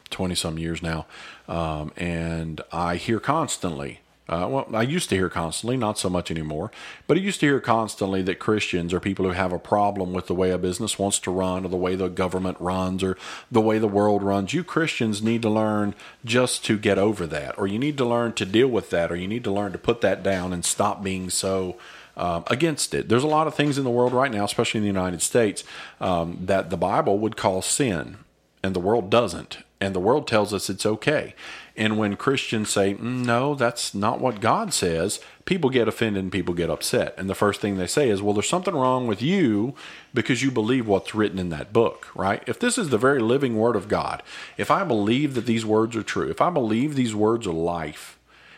twenty 0.10 0.36
some 0.36 0.60
years 0.60 0.82
now, 0.82 1.06
um, 1.48 1.94
and 1.96 2.60
I 2.72 2.98
hear 2.98 3.20
constantly. 3.22 4.02
Uh, 4.28 4.48
well, 4.50 4.68
I 4.74 4.82
used 4.82 5.10
to 5.10 5.16
hear 5.16 5.30
constantly, 5.30 5.78
not 5.78 6.00
so 6.00 6.10
much 6.10 6.32
anymore, 6.32 6.72
but 7.06 7.16
I 7.16 7.20
used 7.20 7.40
to 7.42 7.46
hear 7.46 7.60
constantly 7.60 8.24
that 8.24 8.40
Christians 8.40 8.92
are 8.92 9.00
people 9.00 9.26
who 9.26 9.32
have 9.34 9.54
a 9.54 9.60
problem 9.60 10.14
with 10.14 10.26
the 10.26 10.34
way 10.34 10.50
a 10.50 10.58
business 10.58 10.98
wants 10.98 11.20
to 11.20 11.32
run, 11.32 11.64
or 11.64 11.68
the 11.68 11.78
way 11.78 11.96
the 11.96 12.08
government 12.08 12.58
runs, 12.60 13.04
or 13.04 13.18
the 13.52 13.62
way 13.62 13.78
the 13.78 13.88
world 13.88 14.24
runs. 14.24 14.52
You 14.52 14.64
Christians 14.64 15.22
need 15.22 15.44
to 15.44 15.50
learn 15.50 15.94
just 16.24 16.66
to 16.66 16.80
get 16.80 16.98
over 16.98 17.28
that, 17.28 17.58
or 17.60 17.68
you 17.68 17.78
need 17.78 18.00
to 18.00 18.06
learn 18.06 18.34
to 18.34 18.46
deal 18.46 18.68
with 18.68 18.90
that, 18.90 19.12
or 19.12 19.16
you 19.16 19.28
need 19.28 19.44
to 19.44 19.52
learn 19.52 19.72
to 19.74 19.78
put 19.78 20.02
that 20.02 20.24
down 20.24 20.54
and 20.54 20.66
stop 20.66 21.04
being 21.04 21.30
so 21.30 21.78
um, 22.18 22.46
against 22.48 22.96
it. 22.96 23.10
There's 23.10 23.24
a 23.24 23.28
lot 23.28 23.46
of 23.46 23.54
things 23.54 23.78
in 23.78 23.84
the 23.84 23.92
world 23.92 24.14
right 24.14 24.32
now, 24.32 24.46
especially 24.46 24.80
in 24.80 24.84
the 24.84 24.88
United 24.88 25.22
States, 25.22 25.64
um, 26.02 26.40
that 26.42 26.72
the 26.72 26.78
Bible 26.78 27.20
would 27.20 27.38
call 27.38 27.62
sin, 27.62 28.18
and 28.64 28.76
the 28.76 28.80
world 28.80 29.12
doesn't. 29.12 29.60
And 29.82 29.94
the 29.94 30.00
world 30.00 30.28
tells 30.28 30.54
us 30.54 30.70
it's 30.70 30.86
okay. 30.86 31.36
And 31.78 31.98
when 31.98 32.16
Christians 32.16 32.70
say, 32.70 32.94
"Mm, 32.94 33.26
no, 33.26 33.54
that's 33.56 33.94
not 33.94 34.20
what 34.22 34.40
God 34.40 34.74
says, 34.74 35.20
people 35.46 35.70
get 35.70 35.88
offended 35.88 36.24
and 36.24 36.32
people 36.32 36.54
get 36.54 36.70
upset. 36.70 37.14
And 37.18 37.30
the 37.30 37.36
first 37.36 37.62
thing 37.62 37.78
they 37.78 37.88
say 37.88 38.10
is, 38.10 38.22
well, 38.22 38.34
there's 38.34 38.50
something 38.50 38.74
wrong 38.74 39.08
with 39.08 39.22
you 39.22 39.76
because 40.14 40.42
you 40.42 40.52
believe 40.52 40.88
what's 40.88 41.16
written 41.16 41.40
in 41.40 41.50
that 41.50 41.72
book, 41.72 42.08
right? 42.16 42.44
If 42.48 42.60
this 42.60 42.78
is 42.78 42.90
the 42.90 42.98
very 42.98 43.22
living 43.22 43.56
word 43.56 43.76
of 43.76 43.88
God, 43.88 44.24
if 44.58 44.72
I 44.72 44.84
believe 44.84 45.36
that 45.36 45.46
these 45.46 45.66
words 45.66 45.96
are 45.96 46.04
true, 46.04 46.30
if 46.30 46.42
I 46.42 46.50
believe 46.50 46.96
these 46.96 47.16
words 47.16 47.46
are 47.46 47.54
life 47.54 48.18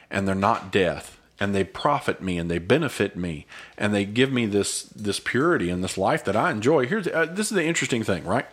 and 0.09 0.27
they're 0.27 0.36
not 0.36 0.71
death, 0.71 1.13
and 1.39 1.53
they 1.53 1.63
profit 1.63 2.19
me 2.19 2.39
and 2.39 2.50
they 2.50 2.57
benefit 2.57 3.15
me 3.15 3.45
and 3.77 3.93
they 3.93 4.05
give 4.05 4.31
me 4.31 4.47
this 4.47 4.83
this 4.83 5.19
purity 5.19 5.69
and 5.69 5.83
this 5.83 5.95
life 5.95 6.24
that 6.24 6.36
I 6.36 6.50
enjoy. 6.50 6.88
Here's 6.88 7.07
uh, 7.07 7.27
this 7.29 7.51
is 7.51 7.55
the 7.55 7.63
interesting 7.63 8.03
thing, 8.03 8.24
right? 8.24 8.47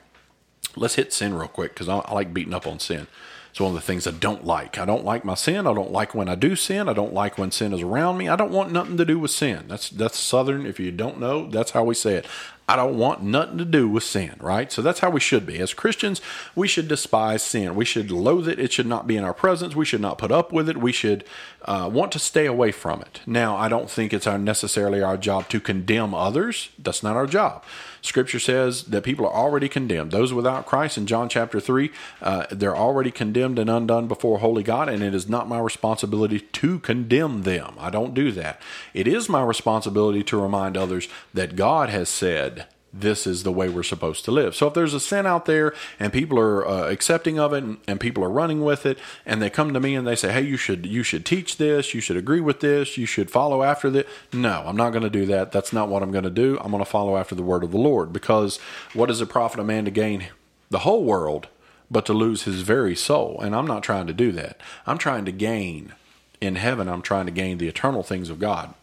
Let's 0.77 0.97
hit 0.97 1.11
sin 1.11 1.33
real 1.33 1.49
quick 1.49 1.73
because 1.73 1.89
I, 1.89 1.99
I 2.01 2.13
like 2.13 2.35
beating 2.35 2.53
up 2.53 2.67
on 2.67 2.79
sin. 2.79 3.07
It's 3.55 3.61
one 3.61 3.69
of 3.69 3.77
the 3.77 3.81
things 3.83 4.05
I 4.09 4.11
don't 4.11 4.45
like. 4.45 4.79
I 4.79 4.85
don't 4.85 5.05
like 5.05 5.25
my 5.25 5.35
sin. 5.35 5.69
I 5.69 5.75
don't 5.75 5.93
like 5.93 6.13
when 6.13 6.29
I 6.29 6.35
do 6.35 6.57
sin. 6.57 6.89
I 6.89 6.93
don't 6.93 7.15
like 7.15 7.39
when 7.39 7.53
sin 7.53 7.73
is 7.73 7.83
around 7.83 8.19
me. 8.19 8.29
I 8.29 8.35
don't 8.35 8.51
want 8.51 8.73
nothing 8.73 8.97
to 8.97 9.05
do 9.05 9.17
with 9.17 9.31
sin. 9.31 9.67
That's 9.69 9.91
that's 9.91 10.19
Southern. 10.19 10.67
If 10.67 10.81
you 10.81 10.91
don't 10.91 11.21
know, 11.21 11.49
that's 11.49 11.71
how 11.71 11.85
we 11.85 11.95
say 11.95 12.17
it. 12.17 12.27
I 12.69 12.75
don't 12.75 12.99
want 12.99 13.23
nothing 13.23 13.59
to 13.59 13.65
do 13.65 13.89
with 13.89 14.03
sin, 14.03 14.35
right? 14.41 14.73
So 14.73 14.83
that's 14.83 14.99
how 14.99 15.11
we 15.11 15.21
should 15.21 15.47
be. 15.47 15.61
As 15.61 15.73
Christians, 15.73 16.21
we 16.57 16.67
should 16.67 16.89
despise 16.89 17.45
sin. 17.45 17.77
We 17.77 17.85
should 17.85 18.11
loathe 18.11 18.49
it. 18.49 18.59
It 18.59 18.73
should 18.73 18.87
not 18.87 19.07
be 19.07 19.17
in 19.17 19.23
our 19.23 19.35
presence. 19.35 19.77
We 19.77 19.85
should 19.85 20.01
not 20.01 20.19
put 20.19 20.33
up 20.33 20.53
with 20.53 20.69
it. 20.69 20.79
We 20.79 20.91
should 20.91 21.25
uh, 21.65 21.89
want 21.93 22.11
to 22.11 22.19
stay 22.19 22.47
away 22.47 22.73
from 22.73 23.03
it. 23.03 23.21
Now, 23.25 23.57
I 23.57 23.69
don't 23.69 23.89
think 23.89 24.13
it's 24.13 24.27
our, 24.27 24.37
necessarily 24.37 25.01
our 25.01 25.17
job 25.17 25.49
to 25.51 25.61
condemn 25.61 26.13
others. 26.13 26.71
That's 26.77 27.05
not 27.05 27.15
our 27.15 27.29
job. 27.29 27.63
Scripture 28.05 28.39
says 28.39 28.83
that 28.85 29.03
people 29.03 29.25
are 29.27 29.33
already 29.33 29.67
condemned. 29.67 30.11
Those 30.11 30.31
without 30.31 30.67
Christ 30.67 30.99
in 30.99 31.07
John 31.07 31.31
chapter 31.31 31.59
3, 31.59 31.91
uh, 32.21 32.45
they're 32.51 32.77
already 32.77 33.11
condemned 33.11 33.59
and 33.59 33.71
undone 33.71 34.09
before 34.09 34.41
holy 34.41 34.63
God, 34.63 34.91
and 34.91 35.03
it 35.03 35.15
is 35.15 35.27
not 35.27 35.49
my 35.49 35.59
responsibility 35.59 36.41
to 36.41 36.81
condemn 36.81 37.45
them. 37.45 37.77
I 37.79 37.89
don't 37.89 38.13
do 38.13 38.31
that. 38.33 38.61
It 38.93 39.09
is 39.09 39.31
my 39.31 39.43
responsibility 39.43 40.23
to 40.25 40.37
remind 40.37 40.77
others 40.77 41.09
that 41.33 41.57
God 41.57 41.89
has 41.89 42.11
said, 42.11 42.67
this 42.97 43.27
is 43.27 43.43
the 43.43 43.51
way 43.51 43.69
we're 43.69 43.83
supposed 43.83 44.25
to 44.25 44.31
live. 44.31 44.55
So 44.55 44.69
if 44.69 44.75
there's 44.75 44.95
a 44.95 45.01
sin 45.01 45.27
out 45.27 45.47
there 45.47 45.75
and 45.99 46.13
people 46.13 46.39
are 46.39 46.67
uh, 46.67 46.89
accepting 46.89 47.41
of 47.41 47.53
it 47.53 47.65
and, 47.65 47.79
and, 47.89 47.99
people 47.99 48.23
are 48.23 48.31
running 48.31 48.63
with 48.63 48.87
it 48.87 48.99
and 49.27 49.43
they 49.43 49.51
come 49.51 49.75
to 49.75 49.81
me 49.81 49.95
and 49.97 50.07
they 50.07 50.15
say, 50.15 50.33
"Hey, 50.33 50.43
you 50.43 50.57
should 50.57 50.87
you 50.87 51.03
should 51.03 51.27
teach 51.27 51.57
this, 51.57 51.95
you 51.95 52.01
should 52.01 52.17
agree 52.17 52.41
with 52.41 52.61
this, 52.61 52.97
you 52.97 53.07
should 53.07 53.31
follow 53.31 53.63
after 53.63 53.91
this." 53.91 54.07
No, 54.33 54.63
I'm 54.67 54.77
not 54.77 54.91
going 54.91 55.03
to 55.03 55.11
do 55.11 55.27
that. 55.27 55.51
That's 55.51 55.73
not 55.73 55.89
what 55.89 56.03
I'm 56.03 56.13
going 56.13 56.25
to 56.25 56.31
do. 56.31 56.59
I'm 56.61 56.71
going 56.71 56.85
to 56.85 56.91
follow 56.91 57.17
after 57.17 57.35
the 57.35 57.43
word 57.43 57.65
of 57.65 57.73
the 57.73 57.79
Lord 57.79 58.13
because 58.13 58.59
what 58.93 59.07
does 59.07 59.21
it 59.21 59.29
profit 59.29 59.59
a 59.59 59.65
man 59.65 59.85
to 59.87 59.91
gain 59.91 60.29
the 60.71 60.81
whole 60.81 61.05
world 61.05 61.49
but 61.91 62.07
to 62.07 62.13
lose 62.13 62.45
his 62.45 62.63
very 62.63 62.95
soul? 62.95 63.41
And 63.41 63.57
I'm 63.57 63.67
not 63.67 63.83
trying 63.83 64.07
to 64.07 64.15
do 64.15 64.31
that. 64.33 64.61
I'm 64.87 64.99
trying 64.99 65.25
to 65.25 65.33
gain 65.33 65.95
in 66.41 66.57
heaven. 66.57 66.89
I'm 66.89 67.03
trying 67.03 67.27
to 67.27 67.33
gain 67.33 67.59
the 67.59 67.69
eternal 67.69 68.03
things 68.03 68.31
of 68.31 68.39
God. 68.39 68.75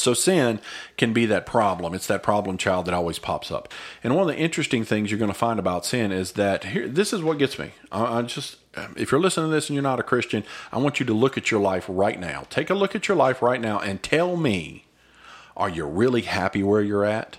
So 0.00 0.14
sin 0.14 0.60
can 0.96 1.12
be 1.12 1.26
that 1.26 1.46
problem. 1.46 1.94
It's 1.94 2.06
that 2.06 2.22
problem 2.22 2.56
child 2.56 2.86
that 2.86 2.94
always 2.94 3.18
pops 3.18 3.50
up. 3.50 3.72
And 4.02 4.14
one 4.14 4.28
of 4.28 4.34
the 4.34 4.40
interesting 4.40 4.84
things 4.84 5.10
you're 5.10 5.18
going 5.18 5.30
to 5.30 5.38
find 5.38 5.58
about 5.58 5.84
sin 5.84 6.10
is 6.10 6.32
that 6.32 6.64
here, 6.64 6.88
this 6.88 7.12
is 7.12 7.22
what 7.22 7.38
gets 7.38 7.58
me. 7.58 7.72
I, 7.92 8.18
I 8.18 8.22
just, 8.22 8.56
if 8.96 9.12
you're 9.12 9.20
listening 9.20 9.50
to 9.50 9.54
this 9.54 9.68
and 9.68 9.74
you're 9.74 9.82
not 9.82 10.00
a 10.00 10.04
Christian, 10.04 10.44
I 10.72 10.78
want 10.78 11.00
you 11.00 11.06
to 11.06 11.14
look 11.14 11.36
at 11.36 11.50
your 11.50 11.60
life 11.60 11.84
right 11.88 12.18
now. 12.18 12.44
Take 12.50 12.70
a 12.70 12.74
look 12.74 12.94
at 12.94 13.08
your 13.08 13.16
life 13.16 13.42
right 13.42 13.60
now 13.60 13.78
and 13.78 14.02
tell 14.02 14.36
me, 14.36 14.86
are 15.56 15.68
you 15.68 15.84
really 15.84 16.22
happy 16.22 16.62
where 16.62 16.82
you're 16.82 17.04
at? 17.04 17.38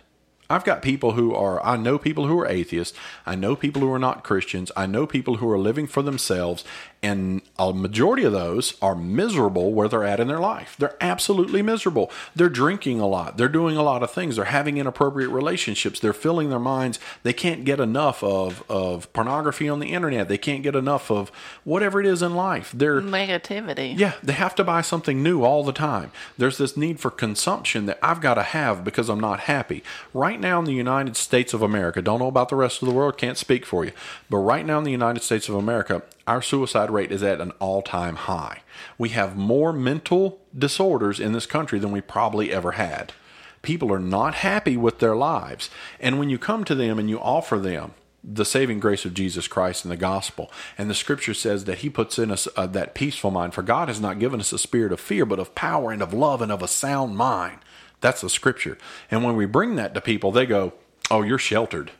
I've 0.51 0.63
got 0.63 0.81
people 0.81 1.13
who 1.13 1.33
are, 1.33 1.63
I 1.65 1.77
know 1.77 1.97
people 1.97 2.27
who 2.27 2.39
are 2.39 2.47
atheists. 2.47 2.97
I 3.25 3.35
know 3.35 3.55
people 3.55 3.81
who 3.81 3.91
are 3.91 3.99
not 3.99 4.23
Christians. 4.23 4.71
I 4.75 4.85
know 4.85 5.07
people 5.07 5.37
who 5.37 5.49
are 5.49 5.57
living 5.57 5.87
for 5.87 6.01
themselves. 6.01 6.63
And 7.03 7.41
a 7.57 7.73
majority 7.73 8.23
of 8.23 8.31
those 8.31 8.75
are 8.79 8.95
miserable 8.95 9.73
where 9.73 9.87
they're 9.87 10.03
at 10.03 10.19
in 10.19 10.27
their 10.27 10.39
life. 10.39 10.75
They're 10.77 10.97
absolutely 11.01 11.63
miserable. 11.63 12.11
They're 12.35 12.49
drinking 12.49 12.99
a 12.99 13.07
lot. 13.07 13.37
They're 13.37 13.47
doing 13.47 13.75
a 13.75 13.81
lot 13.81 14.03
of 14.03 14.11
things. 14.11 14.35
They're 14.35 14.45
having 14.45 14.77
inappropriate 14.77 15.31
relationships. 15.31 15.99
They're 15.99 16.13
filling 16.13 16.49
their 16.49 16.59
minds. 16.59 16.99
They 17.23 17.33
can't 17.33 17.65
get 17.65 17.79
enough 17.79 18.23
of, 18.23 18.63
of 18.69 19.11
pornography 19.13 19.67
on 19.67 19.79
the 19.79 19.93
internet. 19.93 20.27
They 20.27 20.37
can't 20.37 20.61
get 20.61 20.75
enough 20.75 21.09
of 21.09 21.31
whatever 21.63 21.99
it 21.99 22.05
is 22.05 22.21
in 22.21 22.35
life. 22.35 22.71
They're 22.75 23.01
negativity. 23.01 23.97
Yeah, 23.97 24.13
they 24.21 24.33
have 24.33 24.53
to 24.55 24.63
buy 24.63 24.81
something 24.81 25.23
new 25.23 25.43
all 25.43 25.63
the 25.63 25.73
time. 25.73 26.11
There's 26.37 26.59
this 26.59 26.77
need 26.77 26.99
for 26.99 27.09
consumption 27.09 27.87
that 27.87 27.97
I've 28.03 28.21
got 28.21 28.35
to 28.35 28.43
have 28.43 28.83
because 28.83 29.09
I'm 29.09 29.19
not 29.19 29.41
happy. 29.41 29.83
Right 30.13 30.39
now 30.41 30.59
in 30.59 30.65
the 30.65 30.73
United 30.73 31.15
States 31.15 31.53
of 31.53 31.61
America, 31.61 32.01
don't 32.01 32.19
know 32.19 32.27
about 32.27 32.49
the 32.49 32.55
rest 32.55 32.81
of 32.81 32.87
the 32.87 32.93
world, 32.93 33.17
can't 33.17 33.37
speak 33.37 33.65
for 33.65 33.85
you, 33.85 33.91
but 34.29 34.37
right 34.37 34.65
now 34.65 34.77
in 34.79 34.83
the 34.83 34.91
United 34.91 35.23
States 35.23 35.47
of 35.47 35.55
America, 35.55 36.01
our 36.27 36.41
suicide 36.41 36.89
rate 36.89 37.11
is 37.11 37.23
at 37.23 37.41
an 37.41 37.51
all 37.59 37.81
time 37.81 38.15
high. 38.15 38.61
We 38.97 39.09
have 39.09 39.37
more 39.37 39.71
mental 39.71 40.39
disorders 40.57 41.19
in 41.19 41.31
this 41.31 41.45
country 41.45 41.79
than 41.79 41.91
we 41.91 42.01
probably 42.01 42.51
ever 42.51 42.73
had. 42.73 43.13
People 43.61 43.93
are 43.93 43.99
not 43.99 44.35
happy 44.35 44.75
with 44.75 44.99
their 44.99 45.15
lives. 45.15 45.69
And 45.99 46.17
when 46.17 46.29
you 46.29 46.37
come 46.37 46.63
to 46.65 46.75
them 46.75 46.97
and 46.97 47.09
you 47.09 47.19
offer 47.19 47.59
them 47.59 47.93
the 48.23 48.45
saving 48.45 48.79
grace 48.79 49.03
of 49.03 49.13
Jesus 49.13 49.47
Christ 49.47 49.83
and 49.83 49.91
the 49.91 49.97
gospel, 49.97 50.51
and 50.77 50.89
the 50.89 50.95
scripture 50.95 51.33
says 51.33 51.65
that 51.65 51.79
He 51.79 51.89
puts 51.89 52.19
in 52.19 52.31
us 52.31 52.47
uh, 52.55 52.67
that 52.67 52.93
peaceful 52.93 53.31
mind, 53.31 53.53
for 53.53 53.61
God 53.61 53.87
has 53.87 53.99
not 53.99 54.19
given 54.19 54.39
us 54.39 54.53
a 54.53 54.59
spirit 54.59 54.91
of 54.91 54.99
fear, 54.99 55.25
but 55.25 55.39
of 55.39 55.55
power 55.55 55.91
and 55.91 56.01
of 56.01 56.13
love 56.13 56.41
and 56.41 56.51
of 56.51 56.61
a 56.61 56.67
sound 56.67 57.15
mind. 57.15 57.59
That's 58.01 58.21
the 58.21 58.29
scripture. 58.29 58.77
And 59.09 59.23
when 59.23 59.35
we 59.35 59.45
bring 59.45 59.75
that 59.75 59.93
to 59.93 60.01
people, 60.01 60.31
they 60.31 60.45
go, 60.45 60.73
Oh, 61.09 61.21
you're 61.21 61.37
sheltered. 61.37 61.91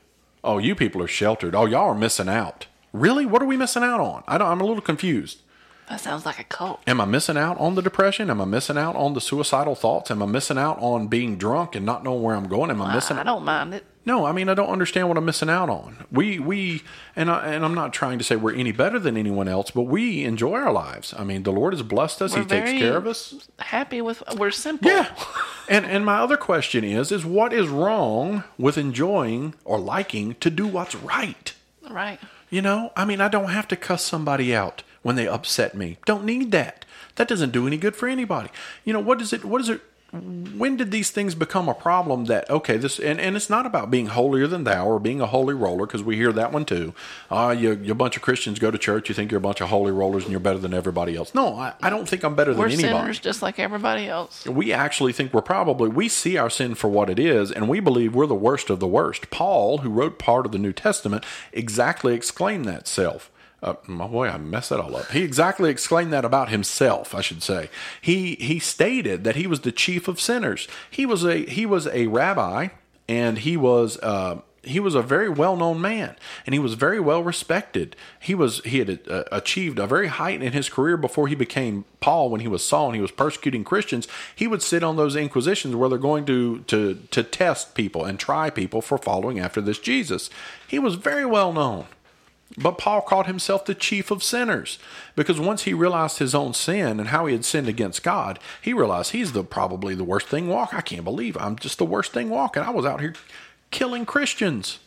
Oh, 0.44 0.58
you 0.58 0.74
people 0.74 1.02
are 1.02 1.08
sheltered. 1.08 1.54
Oh, 1.54 1.66
y'all 1.66 1.90
are 1.90 1.94
missing 1.94 2.28
out. 2.28 2.66
Really? 2.92 3.24
What 3.24 3.42
are 3.42 3.46
we 3.46 3.56
missing 3.56 3.82
out 3.82 4.00
on? 4.00 4.24
I 4.26 4.36
am 4.36 4.60
a 4.60 4.64
little 4.64 4.82
confused. 4.82 5.40
That 5.88 6.00
sounds 6.00 6.24
like 6.24 6.38
a 6.38 6.44
cult. 6.44 6.80
Am 6.86 7.00
I 7.00 7.04
missing 7.04 7.36
out 7.36 7.58
on 7.58 7.74
the 7.74 7.82
depression? 7.82 8.30
Am 8.30 8.40
I 8.40 8.44
missing 8.44 8.78
out 8.78 8.96
on 8.96 9.14
the 9.14 9.20
suicidal 9.20 9.74
thoughts? 9.74 10.10
Am 10.10 10.22
I 10.22 10.26
missing 10.26 10.58
out 10.58 10.78
on 10.80 11.08
being 11.08 11.36
drunk 11.36 11.74
and 11.74 11.84
not 11.84 12.04
knowing 12.04 12.22
where 12.22 12.34
I'm 12.34 12.48
going? 12.48 12.70
Am 12.70 12.80
I 12.80 12.94
missing? 12.94 13.18
I 13.18 13.22
don't 13.22 13.44
mind 13.44 13.74
it. 13.74 13.84
No, 14.04 14.24
I 14.24 14.32
mean 14.32 14.48
I 14.48 14.54
don't 14.54 14.68
understand 14.68 15.08
what 15.08 15.16
I'm 15.16 15.24
missing 15.24 15.48
out 15.48 15.70
on. 15.70 16.06
We 16.10 16.38
we 16.38 16.82
and 17.14 17.30
I, 17.30 17.52
and 17.52 17.64
I'm 17.64 17.74
not 17.74 17.92
trying 17.92 18.18
to 18.18 18.24
say 18.24 18.36
we're 18.36 18.54
any 18.54 18.72
better 18.72 18.98
than 18.98 19.16
anyone 19.16 19.48
else, 19.48 19.70
but 19.70 19.82
we 19.82 20.24
enjoy 20.24 20.54
our 20.54 20.72
lives. 20.72 21.14
I 21.16 21.24
mean, 21.24 21.44
the 21.44 21.52
Lord 21.52 21.72
has 21.72 21.82
blessed 21.82 22.22
us. 22.22 22.34
We're 22.34 22.42
he 22.42 22.48
takes 22.48 22.70
care 22.72 22.96
of 22.96 23.06
us. 23.06 23.48
Happy 23.58 24.00
with 24.00 24.22
we're 24.36 24.50
simple. 24.50 24.90
Yeah. 24.90 25.14
and 25.68 25.86
and 25.86 26.04
my 26.04 26.18
other 26.18 26.36
question 26.36 26.82
is 26.84 27.12
is 27.12 27.24
what 27.24 27.52
is 27.52 27.68
wrong 27.68 28.44
with 28.58 28.76
enjoying 28.76 29.54
or 29.64 29.78
liking 29.78 30.34
to 30.40 30.50
do 30.50 30.66
what's 30.66 30.94
right? 30.94 31.54
Right. 31.88 32.18
You 32.50 32.60
know, 32.60 32.92
I 32.96 33.04
mean, 33.04 33.20
I 33.20 33.28
don't 33.28 33.50
have 33.50 33.68
to 33.68 33.76
cuss 33.76 34.02
somebody 34.02 34.54
out 34.54 34.82
when 35.02 35.16
they 35.16 35.26
upset 35.26 35.74
me. 35.74 35.98
Don't 36.04 36.24
need 36.24 36.50
that. 36.50 36.84
That 37.16 37.28
doesn't 37.28 37.50
do 37.50 37.66
any 37.66 37.76
good 37.76 37.96
for 37.96 38.08
anybody. 38.08 38.50
You 38.84 38.92
know, 38.92 39.00
what 39.00 39.20
is 39.20 39.32
it? 39.32 39.44
What 39.44 39.60
is 39.60 39.68
it? 39.68 39.80
When 40.12 40.76
did 40.76 40.90
these 40.90 41.10
things 41.10 41.34
become 41.34 41.70
a 41.70 41.74
problem 41.74 42.26
that 42.26 42.48
okay 42.50 42.76
this 42.76 42.98
and, 42.98 43.18
and 43.18 43.34
it's 43.34 43.48
not 43.48 43.64
about 43.64 43.90
being 43.90 44.08
holier 44.08 44.46
than 44.46 44.64
thou 44.64 44.86
or 44.86 44.98
being 44.98 45.22
a 45.22 45.26
holy 45.26 45.54
roller 45.54 45.86
because 45.86 46.02
we 46.02 46.16
hear 46.16 46.32
that 46.32 46.52
one 46.52 46.66
too. 46.66 46.92
Uh, 47.30 47.54
you, 47.58 47.72
you 47.82 47.92
a 47.92 47.94
bunch 47.94 48.14
of 48.14 48.22
christians 48.22 48.58
go 48.58 48.70
to 48.70 48.76
church 48.76 49.08
you 49.08 49.14
think 49.14 49.30
you're 49.30 49.38
a 49.38 49.40
bunch 49.40 49.62
of 49.62 49.70
holy 49.70 49.90
rollers 49.90 50.24
and 50.24 50.30
you're 50.30 50.40
better 50.40 50.58
than 50.58 50.74
everybody 50.74 51.16
else. 51.16 51.34
No 51.34 51.56
i, 51.56 51.72
I 51.80 51.88
don't 51.88 52.06
think 52.06 52.24
i'm 52.24 52.34
better 52.34 52.52
we're 52.52 52.68
than 52.68 52.80
anybody. 52.80 52.92
sinners 52.92 53.18
just 53.20 53.40
like 53.40 53.58
everybody 53.58 54.06
else. 54.06 54.46
We 54.46 54.70
actually 54.70 55.14
think 55.14 55.32
we're 55.32 55.40
probably 55.40 55.88
we 55.88 56.10
see 56.10 56.36
our 56.36 56.50
sin 56.50 56.74
for 56.74 56.88
what 56.88 57.08
it 57.08 57.18
is 57.18 57.50
and 57.50 57.66
we 57.66 57.80
believe 57.80 58.14
we're 58.14 58.26
the 58.26 58.34
worst 58.34 58.68
of 58.68 58.80
the 58.80 58.86
worst. 58.86 59.30
Paul 59.30 59.78
who 59.78 59.88
wrote 59.88 60.18
part 60.18 60.44
of 60.44 60.52
the 60.52 60.58
new 60.58 60.74
testament 60.74 61.24
exactly 61.54 62.14
exclaimed 62.14 62.66
that 62.66 62.86
self 62.86 63.31
uh, 63.62 63.74
my 63.86 64.06
boy, 64.06 64.28
I 64.28 64.38
messed 64.38 64.70
that 64.70 64.80
all 64.80 64.96
up. 64.96 65.10
He 65.12 65.22
exactly 65.22 65.70
exclaimed 65.70 66.12
that 66.12 66.24
about 66.24 66.48
himself. 66.48 67.14
I 67.14 67.20
should 67.20 67.42
say. 67.42 67.70
He 68.00 68.34
he 68.36 68.58
stated 68.58 69.24
that 69.24 69.36
he 69.36 69.46
was 69.46 69.60
the 69.60 69.72
chief 69.72 70.08
of 70.08 70.20
sinners. 70.20 70.66
He 70.90 71.06
was 71.06 71.24
a 71.24 71.46
he 71.46 71.64
was 71.64 71.86
a 71.86 72.08
rabbi, 72.08 72.68
and 73.08 73.38
he 73.38 73.56
was. 73.56 73.98
Uh, 73.98 74.40
he 74.64 74.78
was 74.78 74.94
a 74.94 75.02
very 75.02 75.28
well-known 75.28 75.80
man 75.80 76.14
and 76.46 76.54
he 76.54 76.58
was 76.60 76.74
very 76.74 77.00
well 77.00 77.20
respected 77.20 77.96
he 78.20 78.32
was 78.32 78.60
he 78.64 78.78
had 78.78 79.00
uh, 79.08 79.24
achieved 79.32 79.76
a 79.80 79.88
very 79.88 80.06
height 80.06 80.40
in 80.40 80.52
his 80.52 80.68
career 80.68 80.96
before 80.96 81.26
he 81.26 81.34
became 81.34 81.84
paul 81.98 82.30
when 82.30 82.40
he 82.40 82.46
was 82.46 82.64
saul 82.64 82.86
and 82.86 82.94
he 82.94 83.00
was 83.00 83.10
persecuting 83.10 83.64
christians 83.64 84.06
he 84.36 84.46
would 84.46 84.62
sit 84.62 84.84
on 84.84 84.94
those 84.94 85.16
inquisitions 85.16 85.74
where 85.74 85.88
they're 85.88 85.98
going 85.98 86.24
to 86.24 86.60
to 86.60 86.94
to 87.10 87.24
test 87.24 87.74
people 87.74 88.04
and 88.04 88.20
try 88.20 88.50
people 88.50 88.80
for 88.80 88.96
following 88.98 89.40
after 89.40 89.60
this 89.60 89.80
jesus 89.80 90.30
he 90.68 90.78
was 90.78 90.94
very 90.94 91.26
well 91.26 91.52
known 91.52 91.86
but 92.56 92.78
Paul 92.78 93.00
called 93.00 93.26
himself 93.26 93.64
the 93.64 93.74
chief 93.74 94.10
of 94.10 94.22
sinners 94.22 94.78
because 95.16 95.40
once 95.40 95.62
he 95.62 95.72
realized 95.72 96.18
his 96.18 96.34
own 96.34 96.52
sin 96.52 97.00
and 97.00 97.08
how 97.08 97.26
he 97.26 97.32
had 97.32 97.44
sinned 97.44 97.68
against 97.68 98.02
God, 98.02 98.38
he 98.60 98.72
realized 98.72 99.12
he's 99.12 99.32
the 99.32 99.42
probably 99.42 99.94
the 99.94 100.04
worst 100.04 100.28
thing 100.28 100.48
walking. 100.48 100.78
I 100.78 100.82
can't 100.82 101.04
believe 101.04 101.36
I'm 101.38 101.56
just 101.56 101.78
the 101.78 101.86
worst 101.86 102.12
thing 102.12 102.28
walking. 102.28 102.62
I 102.62 102.70
was 102.70 102.84
out 102.84 103.00
here 103.00 103.14
killing 103.70 104.04
Christians. 104.04 104.78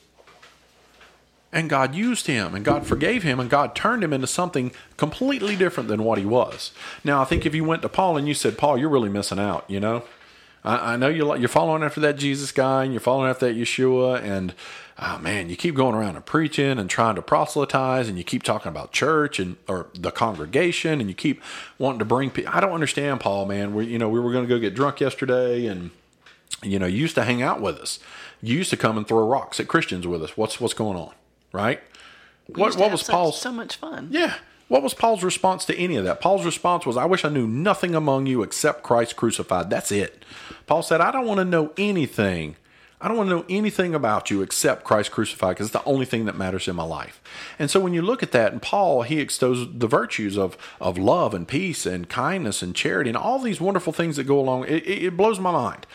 And 1.51 1.69
God 1.69 1.95
used 1.95 2.27
him 2.27 2.53
and 2.53 2.65
God 2.65 2.85
forgave 2.85 3.23
him 3.23 3.39
and 3.39 3.49
God 3.49 3.75
turned 3.75 4.03
him 4.03 4.11
into 4.11 4.27
something 4.27 4.73
completely 4.97 5.55
different 5.55 5.87
than 5.87 6.03
what 6.03 6.17
he 6.17 6.25
was. 6.25 6.71
Now, 7.03 7.21
I 7.21 7.25
think 7.25 7.45
if 7.45 7.55
you 7.55 7.63
went 7.63 7.81
to 7.83 7.89
Paul 7.89 8.17
and 8.17 8.27
you 8.27 8.33
said, 8.33 8.57
Paul, 8.57 8.77
you're 8.77 8.89
really 8.89 9.09
missing 9.09 9.39
out, 9.39 9.63
you 9.69 9.79
know? 9.79 10.03
I, 10.65 10.93
I 10.93 10.97
know 10.97 11.07
you're, 11.07 11.37
you're 11.37 11.47
following 11.47 11.81
after 11.81 12.01
that 12.01 12.17
Jesus 12.17 12.51
guy 12.51 12.83
and 12.83 12.91
you're 12.91 12.99
following 12.99 13.29
after 13.29 13.47
that 13.47 13.55
Yeshua 13.55 14.21
and 14.21 14.53
oh 14.99 15.17
man, 15.19 15.49
you 15.49 15.55
keep 15.55 15.75
going 15.75 15.95
around 15.95 16.15
and 16.15 16.25
preaching 16.25 16.79
and 16.79 16.89
trying 16.89 17.15
to 17.15 17.21
proselytize, 17.21 18.07
and 18.07 18.17
you 18.17 18.23
keep 18.23 18.43
talking 18.43 18.69
about 18.69 18.91
church 18.91 19.39
and 19.39 19.57
or 19.67 19.87
the 19.93 20.11
congregation, 20.11 20.99
and 20.99 21.09
you 21.09 21.15
keep 21.15 21.41
wanting 21.77 21.99
to 21.99 22.05
bring 22.05 22.29
people. 22.29 22.51
I 22.53 22.59
don't 22.59 22.73
understand, 22.73 23.19
Paul. 23.19 23.45
Man, 23.45 23.73
we 23.73 23.85
you 23.85 23.97
know 23.97 24.09
we 24.09 24.19
were 24.19 24.31
going 24.31 24.45
to 24.45 24.49
go 24.49 24.59
get 24.59 24.73
drunk 24.73 24.99
yesterday, 24.99 25.65
and 25.65 25.91
you 26.63 26.79
know 26.79 26.85
you 26.85 26.97
used 26.97 27.15
to 27.15 27.23
hang 27.23 27.41
out 27.41 27.61
with 27.61 27.77
us. 27.77 27.99
You 28.41 28.57
used 28.57 28.69
to 28.69 28.77
come 28.77 28.97
and 28.97 29.07
throw 29.07 29.27
rocks 29.27 29.59
at 29.59 29.67
Christians 29.67 30.07
with 30.07 30.23
us. 30.23 30.37
What's 30.37 30.59
what's 30.59 30.73
going 30.73 30.97
on, 30.97 31.13
right? 31.51 31.81
We 32.47 32.61
what 32.61 32.75
what 32.77 32.91
was 32.91 33.03
Paul's 33.03 33.39
so 33.39 33.51
much 33.51 33.77
fun? 33.77 34.09
Yeah. 34.11 34.35
What 34.67 34.81
was 34.81 34.95
Paul's 34.95 35.23
response 35.23 35.63
to 35.65 35.77
any 35.77 35.95
of 35.95 36.05
that? 36.05 36.19
Paul's 36.19 36.43
response 36.43 36.87
was, 36.87 36.97
I 36.97 37.05
wish 37.05 37.23
I 37.23 37.29
knew 37.29 37.45
nothing 37.45 37.93
among 37.93 38.25
you 38.25 38.41
except 38.41 38.81
Christ 38.81 39.15
crucified. 39.15 39.69
That's 39.69 39.91
it. 39.91 40.25
Paul 40.65 40.81
said, 40.81 41.01
I 41.01 41.11
don't 41.11 41.27
want 41.27 41.37
to 41.37 41.45
know 41.45 41.71
anything 41.77 42.55
I 43.01 43.07
don't 43.07 43.17
want 43.17 43.29
to 43.29 43.35
know 43.35 43.45
anything 43.49 43.93
about 43.93 44.31
you 44.31 44.41
except 44.41 44.83
Christ 44.85 45.11
crucified 45.11 45.55
because 45.55 45.67
it's 45.67 45.73
the 45.73 45.83
only 45.83 46.05
thing 46.05 46.25
that 46.25 46.37
matters 46.37 46.67
in 46.67 46.75
my 46.75 46.83
life. 46.83 47.21
And 47.59 47.69
so 47.69 47.79
when 47.79 47.93
you 47.93 48.01
look 48.01 48.23
at 48.23 48.31
that, 48.31 48.53
and 48.53 48.61
Paul, 48.61 49.01
he 49.03 49.19
extols 49.19 49.67
the 49.77 49.87
virtues 49.87 50.37
of, 50.37 50.57
of 50.79 50.97
love 50.97 51.33
and 51.33 51.47
peace 51.47 51.85
and 51.85 52.09
kindness 52.09 52.61
and 52.61 52.73
charity 52.73 53.09
and 53.09 53.17
all 53.17 53.37
these 53.39 53.59
wonderful 53.61 53.93
things 53.93 54.15
that 54.15 54.23
go 54.23 54.39
along. 54.39 54.65
It, 54.65 54.87
it 54.87 55.17
blows 55.17 55.39
my 55.39 55.51
mind. 55.51 55.85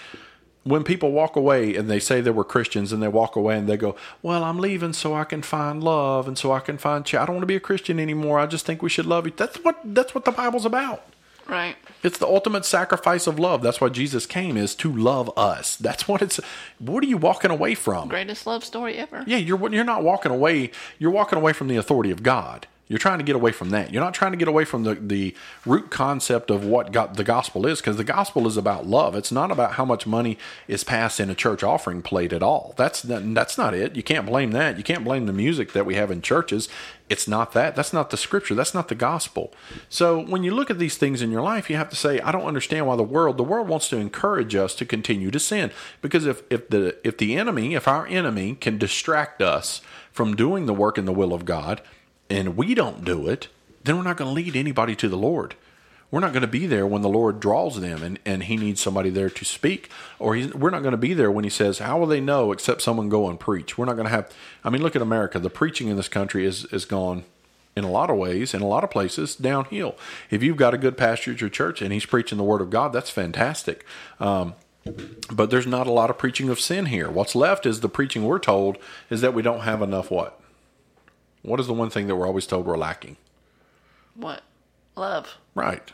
when 0.62 0.84
people 0.84 1.10
walk 1.10 1.36
away 1.36 1.74
and 1.74 1.88
they 1.90 1.98
say 1.98 2.20
they 2.20 2.30
were 2.30 2.44
Christians 2.44 2.92
and 2.92 3.02
they 3.02 3.08
walk 3.08 3.34
away 3.34 3.56
and 3.56 3.66
they 3.66 3.78
go, 3.78 3.96
Well, 4.22 4.44
I'm 4.44 4.58
leaving 4.58 4.92
so 4.92 5.14
I 5.14 5.24
can 5.24 5.40
find 5.42 5.82
love 5.82 6.28
and 6.28 6.36
so 6.36 6.52
I 6.52 6.60
can 6.60 6.76
find 6.76 7.04
ch- 7.04 7.14
I 7.14 7.24
don't 7.24 7.36
want 7.36 7.42
to 7.42 7.46
be 7.46 7.56
a 7.56 7.60
Christian 7.60 7.98
anymore. 7.98 8.38
I 8.38 8.46
just 8.46 8.66
think 8.66 8.82
we 8.82 8.90
should 8.90 9.06
love 9.06 9.24
you. 9.26 9.32
That's 9.34 9.56
what 9.64 9.80
that's 9.82 10.14
what 10.14 10.26
the 10.26 10.32
Bible's 10.32 10.66
about. 10.66 11.02
Right. 11.50 11.76
It's 12.04 12.18
the 12.18 12.26
ultimate 12.26 12.64
sacrifice 12.64 13.26
of 13.26 13.38
love. 13.38 13.60
That's 13.60 13.80
why 13.80 13.88
Jesus 13.88 14.24
came 14.24 14.56
is 14.56 14.74
to 14.76 14.90
love 14.90 15.36
us. 15.36 15.76
That's 15.76 16.06
what 16.06 16.22
it's 16.22 16.38
what 16.78 17.02
are 17.02 17.08
you 17.08 17.16
walking 17.16 17.50
away 17.50 17.74
from? 17.74 18.08
Greatest 18.08 18.46
love 18.46 18.64
story 18.64 18.96
ever. 18.96 19.24
Yeah, 19.26 19.38
you're 19.38 19.70
you're 19.72 19.84
not 19.84 20.04
walking 20.04 20.30
away, 20.30 20.70
you're 20.98 21.10
walking 21.10 21.38
away 21.38 21.52
from 21.52 21.66
the 21.66 21.76
authority 21.76 22.12
of 22.12 22.22
God. 22.22 22.68
You're 22.90 22.98
trying 22.98 23.18
to 23.18 23.24
get 23.24 23.36
away 23.36 23.52
from 23.52 23.70
that. 23.70 23.92
You're 23.92 24.02
not 24.02 24.14
trying 24.14 24.32
to 24.32 24.36
get 24.36 24.48
away 24.48 24.64
from 24.64 24.82
the, 24.82 24.96
the 24.96 25.32
root 25.64 25.92
concept 25.92 26.50
of 26.50 26.64
what 26.64 26.92
the 27.14 27.22
gospel 27.22 27.64
is, 27.64 27.80
because 27.80 27.96
the 27.96 28.02
gospel 28.02 28.48
is 28.48 28.56
about 28.56 28.84
love. 28.84 29.14
It's 29.14 29.30
not 29.30 29.52
about 29.52 29.74
how 29.74 29.84
much 29.84 30.08
money 30.08 30.36
is 30.66 30.82
passed 30.82 31.20
in 31.20 31.30
a 31.30 31.36
church 31.36 31.62
offering 31.62 32.02
plate 32.02 32.32
at 32.32 32.42
all. 32.42 32.74
That's 32.76 33.02
that's 33.02 33.56
not 33.56 33.74
it. 33.74 33.94
You 33.94 34.02
can't 34.02 34.26
blame 34.26 34.50
that. 34.50 34.76
You 34.76 34.82
can't 34.82 35.04
blame 35.04 35.26
the 35.26 35.32
music 35.32 35.72
that 35.72 35.86
we 35.86 35.94
have 35.94 36.10
in 36.10 36.20
churches. 36.20 36.68
It's 37.08 37.28
not 37.28 37.52
that. 37.52 37.76
That's 37.76 37.92
not 37.92 38.10
the 38.10 38.16
scripture. 38.16 38.56
That's 38.56 38.74
not 38.74 38.88
the 38.88 38.96
gospel. 38.96 39.52
So 39.88 40.18
when 40.24 40.42
you 40.42 40.52
look 40.52 40.68
at 40.68 40.80
these 40.80 40.96
things 40.96 41.22
in 41.22 41.30
your 41.30 41.42
life, 41.42 41.70
you 41.70 41.76
have 41.76 41.90
to 41.90 41.96
say, 41.96 42.18
I 42.20 42.32
don't 42.32 42.42
understand 42.42 42.88
why 42.88 42.96
the 42.96 43.04
world 43.04 43.36
the 43.36 43.44
world 43.44 43.68
wants 43.68 43.88
to 43.90 43.98
encourage 43.98 44.56
us 44.56 44.74
to 44.74 44.84
continue 44.84 45.30
to 45.30 45.38
sin. 45.38 45.70
Because 46.02 46.26
if 46.26 46.42
if 46.50 46.68
the 46.68 46.96
if 47.06 47.18
the 47.18 47.36
enemy, 47.36 47.76
if 47.76 47.86
our 47.86 48.04
enemy 48.08 48.56
can 48.56 48.78
distract 48.78 49.40
us 49.40 49.80
from 50.10 50.34
doing 50.34 50.66
the 50.66 50.74
work 50.74 50.98
in 50.98 51.04
the 51.04 51.12
will 51.12 51.32
of 51.32 51.44
God, 51.44 51.80
and 52.30 52.56
we 52.56 52.74
don't 52.74 53.04
do 53.04 53.28
it, 53.28 53.48
then 53.84 53.96
we're 53.96 54.04
not 54.04 54.16
going 54.16 54.28
to 54.28 54.34
lead 54.34 54.56
anybody 54.56 54.94
to 54.96 55.08
the 55.08 55.16
Lord. 55.16 55.56
We're 56.10 56.20
not 56.20 56.32
going 56.32 56.42
to 56.42 56.48
be 56.48 56.66
there 56.66 56.86
when 56.86 57.02
the 57.02 57.08
Lord 57.08 57.38
draws 57.38 57.80
them 57.80 58.02
and, 58.02 58.18
and 58.24 58.44
He 58.44 58.56
needs 58.56 58.80
somebody 58.80 59.10
there 59.10 59.30
to 59.30 59.44
speak. 59.44 59.90
Or 60.18 60.32
we're 60.54 60.70
not 60.70 60.82
going 60.82 60.92
to 60.92 60.98
be 60.98 61.14
there 61.14 61.30
when 61.30 61.44
He 61.44 61.50
says, 61.50 61.78
How 61.78 61.98
will 61.98 62.06
they 62.06 62.20
know 62.20 62.52
except 62.52 62.82
someone 62.82 63.08
go 63.08 63.28
and 63.28 63.38
preach? 63.38 63.78
We're 63.78 63.84
not 63.84 63.94
going 63.94 64.06
to 64.06 64.14
have. 64.14 64.32
I 64.64 64.70
mean, 64.70 64.82
look 64.82 64.96
at 64.96 65.02
America. 65.02 65.38
The 65.38 65.50
preaching 65.50 65.88
in 65.88 65.96
this 65.96 66.08
country 66.08 66.44
is, 66.44 66.64
is 66.66 66.84
gone 66.84 67.24
in 67.76 67.84
a 67.84 67.90
lot 67.90 68.10
of 68.10 68.16
ways, 68.16 68.54
in 68.54 68.62
a 68.62 68.66
lot 68.66 68.82
of 68.82 68.90
places, 68.90 69.36
downhill. 69.36 69.96
If 70.30 70.42
you've 70.42 70.56
got 70.56 70.74
a 70.74 70.78
good 70.78 70.96
pastor 70.96 71.32
at 71.32 71.40
your 71.40 71.50
church 71.50 71.80
and 71.80 71.92
he's 71.92 72.06
preaching 72.06 72.38
the 72.38 72.44
Word 72.44 72.60
of 72.60 72.70
God, 72.70 72.92
that's 72.92 73.10
fantastic. 73.10 73.84
Um, 74.18 74.54
but 75.30 75.50
there's 75.50 75.66
not 75.66 75.86
a 75.86 75.92
lot 75.92 76.10
of 76.10 76.18
preaching 76.18 76.48
of 76.48 76.58
sin 76.58 76.86
here. 76.86 77.08
What's 77.08 77.36
left 77.36 77.66
is 77.66 77.80
the 77.80 77.88
preaching 77.88 78.24
we're 78.24 78.38
told 78.40 78.78
is 79.08 79.20
that 79.20 79.34
we 79.34 79.42
don't 79.42 79.60
have 79.60 79.82
enough 79.82 80.10
what? 80.10 80.40
What 81.42 81.60
is 81.60 81.66
the 81.66 81.74
one 81.74 81.90
thing 81.90 82.06
that 82.06 82.16
we're 82.16 82.26
always 82.26 82.46
told 82.46 82.66
we're 82.66 82.76
lacking? 82.76 83.16
What? 84.14 84.42
Love. 84.96 85.36
Right. 85.54 85.92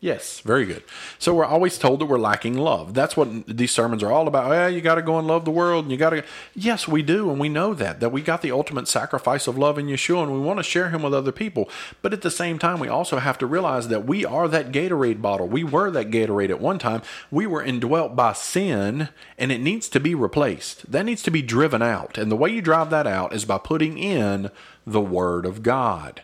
Yes, 0.00 0.38
very 0.40 0.64
good. 0.64 0.84
So 1.18 1.34
we're 1.34 1.44
always 1.44 1.76
told 1.76 1.98
that 1.98 2.06
we're 2.06 2.20
lacking 2.20 2.56
love. 2.56 2.94
That's 2.94 3.16
what 3.16 3.48
these 3.48 3.72
sermons 3.72 4.00
are 4.04 4.12
all 4.12 4.28
about. 4.28 4.52
Yeah, 4.52 4.68
you 4.68 4.80
got 4.80 4.94
to 4.94 5.02
go 5.02 5.18
and 5.18 5.26
love 5.26 5.44
the 5.44 5.50
world, 5.50 5.86
and 5.86 5.90
you 5.90 5.98
got 5.98 6.10
to. 6.10 6.22
Yes, 6.54 6.86
we 6.86 7.02
do, 7.02 7.28
and 7.30 7.40
we 7.40 7.48
know 7.48 7.74
that 7.74 7.98
that 7.98 8.12
we 8.12 8.22
got 8.22 8.40
the 8.40 8.52
ultimate 8.52 8.86
sacrifice 8.86 9.48
of 9.48 9.58
love 9.58 9.76
in 9.76 9.86
Yeshua, 9.86 10.22
and 10.22 10.32
we 10.32 10.38
want 10.38 10.60
to 10.60 10.62
share 10.62 10.90
Him 10.90 11.02
with 11.02 11.12
other 11.12 11.32
people. 11.32 11.68
But 12.00 12.12
at 12.12 12.22
the 12.22 12.30
same 12.30 12.60
time, 12.60 12.78
we 12.78 12.86
also 12.86 13.18
have 13.18 13.38
to 13.38 13.46
realize 13.46 13.88
that 13.88 14.06
we 14.06 14.24
are 14.24 14.46
that 14.46 14.70
Gatorade 14.70 15.20
bottle. 15.20 15.48
We 15.48 15.64
were 15.64 15.90
that 15.90 16.10
Gatorade 16.10 16.50
at 16.50 16.60
one 16.60 16.78
time. 16.78 17.02
We 17.28 17.46
were 17.46 17.62
indwelt 17.62 18.14
by 18.14 18.34
sin, 18.34 19.08
and 19.36 19.50
it 19.50 19.60
needs 19.60 19.88
to 19.88 19.98
be 19.98 20.14
replaced. 20.14 20.92
That 20.92 21.06
needs 21.06 21.24
to 21.24 21.32
be 21.32 21.42
driven 21.42 21.82
out, 21.82 22.16
and 22.16 22.30
the 22.30 22.36
way 22.36 22.50
you 22.50 22.62
drive 22.62 22.90
that 22.90 23.08
out 23.08 23.32
is 23.34 23.44
by 23.44 23.58
putting 23.58 23.98
in 23.98 24.52
the 24.86 25.00
Word 25.00 25.44
of 25.44 25.64
God. 25.64 26.22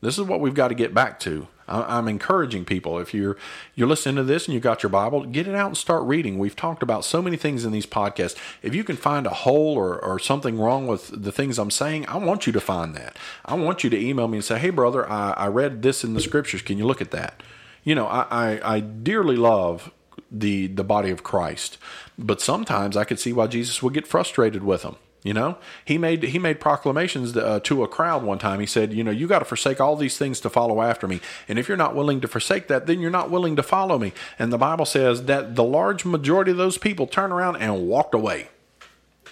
This 0.00 0.18
is 0.18 0.24
what 0.24 0.40
we've 0.40 0.54
got 0.54 0.68
to 0.68 0.74
get 0.74 0.92
back 0.92 1.20
to. 1.20 1.46
I'm 1.72 2.08
encouraging 2.08 2.64
people 2.64 2.98
if 2.98 3.14
you're 3.14 3.36
you're 3.74 3.88
listening 3.88 4.16
to 4.16 4.24
this 4.24 4.46
and 4.46 4.54
you've 4.54 4.62
got 4.62 4.82
your 4.82 4.90
Bible, 4.90 5.24
get 5.24 5.48
it 5.48 5.54
out 5.54 5.68
and 5.68 5.76
start 5.76 6.02
reading. 6.04 6.38
We've 6.38 6.56
talked 6.56 6.82
about 6.82 7.04
so 7.04 7.22
many 7.22 7.36
things 7.36 7.64
in 7.64 7.72
these 7.72 7.86
podcasts. 7.86 8.36
If 8.62 8.74
you 8.74 8.84
can 8.84 8.96
find 8.96 9.26
a 9.26 9.30
hole 9.30 9.76
or, 9.76 9.98
or 9.98 10.18
something 10.18 10.58
wrong 10.58 10.86
with 10.86 11.22
the 11.22 11.32
things 11.32 11.58
I'm 11.58 11.70
saying, 11.70 12.06
I 12.08 12.18
want 12.18 12.46
you 12.46 12.52
to 12.52 12.60
find 12.60 12.94
that. 12.96 13.16
I 13.44 13.54
want 13.54 13.82
you 13.82 13.90
to 13.90 13.98
email 13.98 14.28
me 14.28 14.38
and 14.38 14.44
say, 14.44 14.58
"Hey, 14.58 14.70
brother, 14.70 15.08
I, 15.10 15.32
I 15.32 15.46
read 15.48 15.82
this 15.82 16.04
in 16.04 16.14
the 16.14 16.20
scriptures. 16.20 16.62
Can 16.62 16.78
you 16.78 16.86
look 16.86 17.00
at 17.00 17.10
that?" 17.12 17.42
You 17.84 17.94
know, 17.94 18.06
I, 18.06 18.26
I, 18.30 18.74
I 18.76 18.80
dearly 18.80 19.36
love 19.36 19.90
the 20.30 20.66
the 20.68 20.84
body 20.84 21.10
of 21.10 21.22
Christ, 21.22 21.78
but 22.18 22.40
sometimes 22.40 22.96
I 22.96 23.04
could 23.04 23.18
see 23.18 23.32
why 23.32 23.46
Jesus 23.46 23.82
would 23.82 23.94
get 23.94 24.06
frustrated 24.06 24.62
with 24.62 24.82
them. 24.82 24.96
You 25.24 25.34
know, 25.34 25.56
he 25.84 25.98
made 25.98 26.24
he 26.24 26.38
made 26.40 26.58
proclamations 26.58 27.36
uh, 27.36 27.60
to 27.62 27.84
a 27.84 27.88
crowd 27.88 28.24
one 28.24 28.38
time. 28.38 28.58
He 28.58 28.66
said, 28.66 28.92
"You 28.92 29.04
know, 29.04 29.12
you 29.12 29.28
got 29.28 29.38
to 29.38 29.44
forsake 29.44 29.80
all 29.80 29.94
these 29.94 30.18
things 30.18 30.40
to 30.40 30.50
follow 30.50 30.82
after 30.82 31.06
me. 31.06 31.20
And 31.48 31.60
if 31.60 31.68
you're 31.68 31.76
not 31.76 31.94
willing 31.94 32.20
to 32.22 32.28
forsake 32.28 32.66
that, 32.66 32.86
then 32.86 33.00
you're 33.00 33.10
not 33.10 33.30
willing 33.30 33.54
to 33.54 33.62
follow 33.62 33.98
me." 33.98 34.12
And 34.36 34.52
the 34.52 34.58
Bible 34.58 34.84
says 34.84 35.24
that 35.26 35.54
the 35.54 35.62
large 35.62 36.04
majority 36.04 36.50
of 36.50 36.56
those 36.56 36.76
people 36.76 37.06
turned 37.06 37.32
around 37.32 37.56
and 37.56 37.86
walked 37.86 38.14
away 38.14 38.48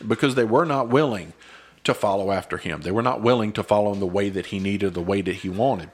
because 0.07 0.37
they 0.37 0.45
were 0.45 0.65
not 0.65 0.89
willing 0.89 1.33
to 1.83 1.93
follow 1.93 2.31
after 2.31 2.57
him. 2.57 2.83
They 2.83 2.93
were 2.93 3.03
not 3.03 3.21
willing 3.21 3.53
to 3.55 3.65
follow 3.65 3.93
in 3.93 3.99
the 3.99 4.07
way 4.07 4.29
that 4.31 4.47
he 4.47 4.61
needed, 4.61 4.95
the 4.95 5.01
way 5.01 5.23
that 5.23 5.37
he 5.37 5.49
wanted. 5.49 5.91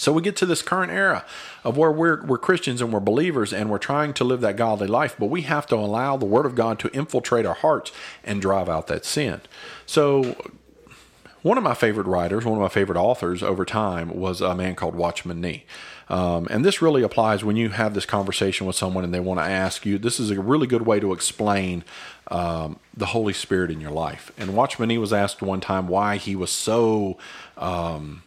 So 0.00 0.14
we 0.14 0.22
get 0.22 0.34
to 0.36 0.46
this 0.46 0.62
current 0.62 0.90
era 0.90 1.26
of 1.62 1.76
where 1.76 1.92
we're, 1.92 2.24
we're 2.24 2.38
Christians 2.38 2.80
and 2.80 2.90
we're 2.90 3.00
believers 3.00 3.52
and 3.52 3.68
we're 3.68 3.76
trying 3.76 4.14
to 4.14 4.24
live 4.24 4.40
that 4.40 4.56
godly 4.56 4.86
life, 4.86 5.14
but 5.18 5.26
we 5.26 5.42
have 5.42 5.66
to 5.66 5.76
allow 5.76 6.16
the 6.16 6.24
Word 6.24 6.46
of 6.46 6.54
God 6.54 6.78
to 6.78 6.88
infiltrate 6.96 7.44
our 7.44 7.52
hearts 7.54 7.92
and 8.24 8.40
drive 8.40 8.66
out 8.66 8.86
that 8.86 9.04
sin. 9.04 9.42
So 9.84 10.36
one 11.42 11.58
of 11.58 11.64
my 11.64 11.74
favorite 11.74 12.06
writers, 12.06 12.46
one 12.46 12.54
of 12.54 12.62
my 12.62 12.70
favorite 12.70 12.98
authors 12.98 13.42
over 13.42 13.66
time 13.66 14.18
was 14.18 14.40
a 14.40 14.54
man 14.54 14.74
called 14.74 14.94
Watchman 14.94 15.38
Nee. 15.38 15.64
Um, 16.08 16.48
and 16.50 16.64
this 16.64 16.80
really 16.80 17.02
applies 17.02 17.44
when 17.44 17.56
you 17.56 17.68
have 17.68 17.92
this 17.92 18.06
conversation 18.06 18.66
with 18.66 18.76
someone 18.76 19.04
and 19.04 19.12
they 19.12 19.20
want 19.20 19.38
to 19.38 19.44
ask 19.44 19.84
you. 19.84 19.98
This 19.98 20.18
is 20.18 20.30
a 20.30 20.40
really 20.40 20.66
good 20.66 20.86
way 20.86 20.98
to 20.98 21.12
explain 21.12 21.84
um, 22.28 22.80
the 22.96 23.06
Holy 23.06 23.34
Spirit 23.34 23.70
in 23.70 23.82
your 23.82 23.92
life. 23.92 24.32
And 24.38 24.56
Watchman 24.56 24.88
Nee 24.88 24.96
was 24.96 25.12
asked 25.12 25.42
one 25.42 25.60
time 25.60 25.88
why 25.88 26.16
he 26.16 26.34
was 26.34 26.50
so. 26.50 27.18
Um, 27.58 28.22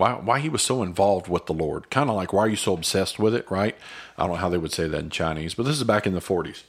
why 0.00 0.14
why 0.14 0.40
he 0.40 0.48
was 0.48 0.62
so 0.62 0.82
involved 0.82 1.28
with 1.28 1.46
the 1.46 1.52
Lord. 1.52 1.90
Kind 1.90 2.10
of 2.10 2.16
like 2.16 2.32
why 2.32 2.44
are 2.44 2.48
you 2.48 2.56
so 2.56 2.74
obsessed 2.74 3.18
with 3.18 3.34
it, 3.34 3.48
right? 3.50 3.76
I 4.18 4.22
don't 4.22 4.32
know 4.32 4.40
how 4.40 4.48
they 4.48 4.58
would 4.58 4.72
say 4.72 4.88
that 4.88 4.98
in 4.98 5.10
Chinese, 5.10 5.54
but 5.54 5.64
this 5.64 5.76
is 5.76 5.84
back 5.84 6.06
in 6.06 6.14
the 6.14 6.20
40s. 6.20 6.62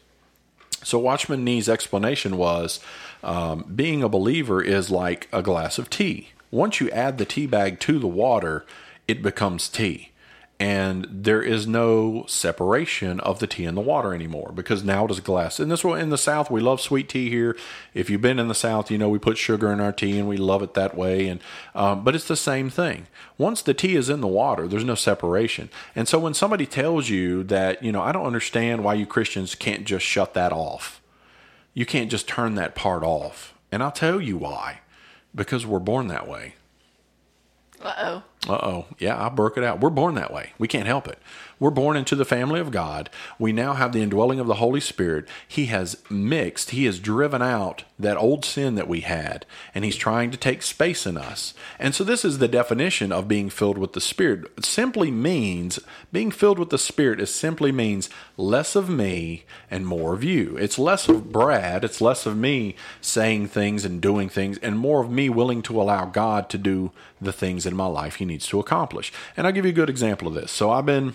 So 0.83 0.99
Watchman 0.99 1.43
Nee's 1.43 1.69
explanation 1.69 2.37
was 2.37 2.79
um, 3.23 3.65
being 3.73 4.03
a 4.03 4.09
believer 4.09 4.61
is 4.61 4.89
like 4.91 5.27
a 5.31 5.41
glass 5.41 5.77
of 5.77 5.89
tea. 5.89 6.29
Once 6.49 6.81
you 6.81 6.89
add 6.91 7.17
the 7.17 7.25
tea 7.25 7.47
bag 7.47 7.79
to 7.79 7.99
the 7.99 8.07
water, 8.07 8.65
it 9.07 9.21
becomes 9.21 9.69
tea 9.69 10.10
and 10.61 11.07
there 11.09 11.41
is 11.41 11.65
no 11.65 12.23
separation 12.27 13.19
of 13.21 13.39
the 13.39 13.47
tea 13.47 13.65
and 13.65 13.75
the 13.75 13.81
water 13.81 14.13
anymore 14.13 14.51
because 14.53 14.83
now 14.83 15.05
it 15.05 15.09
is 15.09 15.19
glass. 15.19 15.59
And 15.59 15.71
this 15.71 15.83
one 15.83 15.99
in 15.99 16.11
the 16.11 16.19
South, 16.19 16.51
we 16.51 16.61
love 16.61 16.79
sweet 16.79 17.09
tea 17.09 17.31
here. 17.31 17.57
If 17.95 18.11
you've 18.11 18.21
been 18.21 18.37
in 18.37 18.47
the 18.47 18.53
South, 18.53 18.91
you 18.91 18.99
know 18.99 19.09
we 19.09 19.17
put 19.17 19.39
sugar 19.39 19.71
in 19.71 19.79
our 19.79 19.91
tea 19.91 20.19
and 20.19 20.29
we 20.29 20.37
love 20.37 20.61
it 20.61 20.75
that 20.75 20.95
way. 20.95 21.29
And 21.29 21.39
um, 21.73 22.03
but 22.03 22.13
it's 22.13 22.27
the 22.27 22.35
same 22.35 22.69
thing. 22.69 23.07
Once 23.39 23.63
the 23.63 23.73
tea 23.73 23.95
is 23.95 24.07
in 24.07 24.21
the 24.21 24.27
water, 24.27 24.67
there's 24.67 24.83
no 24.83 24.93
separation. 24.93 25.67
And 25.95 26.07
so 26.07 26.19
when 26.19 26.35
somebody 26.35 26.67
tells 26.67 27.09
you 27.09 27.43
that, 27.45 27.81
you 27.81 27.91
know, 27.91 28.03
I 28.03 28.11
don't 28.11 28.27
understand 28.27 28.83
why 28.83 28.93
you 28.93 29.07
Christians 29.07 29.55
can't 29.55 29.83
just 29.83 30.05
shut 30.05 30.35
that 30.35 30.53
off. 30.53 31.01
You 31.73 31.87
can't 31.87 32.11
just 32.11 32.27
turn 32.27 32.53
that 32.53 32.75
part 32.75 33.01
off. 33.01 33.55
And 33.71 33.81
I'll 33.81 33.91
tell 33.91 34.21
you 34.21 34.37
why. 34.37 34.81
Because 35.33 35.65
we're 35.65 35.79
born 35.79 36.07
that 36.09 36.27
way. 36.27 36.53
Uh 37.81 37.93
oh. 37.97 38.23
Uh 38.49 38.53
oh. 38.61 38.85
Yeah, 38.97 39.23
I 39.23 39.29
broke 39.29 39.57
it 39.57 39.63
out. 39.63 39.79
We're 39.79 39.89
born 39.91 40.15
that 40.15 40.33
way. 40.33 40.51
We 40.57 40.67
can't 40.67 40.87
help 40.87 41.07
it. 41.07 41.19
We're 41.61 41.69
born 41.69 41.95
into 41.95 42.15
the 42.15 42.25
family 42.25 42.59
of 42.59 42.71
God. 42.71 43.07
We 43.37 43.53
now 43.53 43.75
have 43.75 43.91
the 43.91 44.01
indwelling 44.01 44.39
of 44.39 44.47
the 44.47 44.55
Holy 44.55 44.79
Spirit. 44.79 45.27
He 45.47 45.67
has 45.67 45.95
mixed, 46.09 46.71
He 46.71 46.85
has 46.85 46.99
driven 46.99 47.43
out 47.43 47.83
that 47.99 48.17
old 48.17 48.43
sin 48.43 48.73
that 48.73 48.87
we 48.87 49.01
had, 49.01 49.45
and 49.75 49.85
He's 49.85 49.95
trying 49.95 50.31
to 50.31 50.37
take 50.37 50.63
space 50.63 51.05
in 51.05 51.17
us. 51.17 51.53
And 51.77 51.93
so, 51.93 52.03
this 52.03 52.25
is 52.25 52.39
the 52.39 52.47
definition 52.47 53.11
of 53.11 53.27
being 53.27 53.51
filled 53.51 53.77
with 53.77 53.93
the 53.93 54.01
Spirit. 54.01 54.51
It 54.57 54.65
simply 54.65 55.11
means 55.11 55.77
being 56.11 56.31
filled 56.31 56.57
with 56.57 56.71
the 56.71 56.79
Spirit, 56.79 57.19
is 57.19 57.31
simply 57.31 57.71
means 57.71 58.09
less 58.37 58.75
of 58.75 58.89
me 58.89 59.43
and 59.69 59.85
more 59.85 60.15
of 60.15 60.23
you. 60.23 60.57
It's 60.57 60.79
less 60.79 61.07
of 61.07 61.31
Brad, 61.31 61.83
it's 61.83 62.01
less 62.01 62.25
of 62.25 62.35
me 62.35 62.75
saying 63.01 63.49
things 63.49 63.85
and 63.85 64.01
doing 64.01 64.29
things, 64.29 64.57
and 64.63 64.79
more 64.79 65.03
of 65.03 65.11
me 65.11 65.29
willing 65.29 65.61
to 65.61 65.79
allow 65.79 66.05
God 66.05 66.49
to 66.49 66.57
do 66.57 66.91
the 67.21 67.31
things 67.31 67.67
in 67.67 67.75
my 67.75 67.85
life 67.85 68.15
He 68.15 68.25
needs 68.25 68.47
to 68.47 68.59
accomplish. 68.59 69.13
And 69.37 69.45
I'll 69.45 69.53
give 69.53 69.65
you 69.65 69.71
a 69.71 69.75
good 69.75 69.91
example 69.91 70.27
of 70.27 70.33
this. 70.33 70.51
So, 70.51 70.71
I've 70.71 70.87
been 70.87 71.13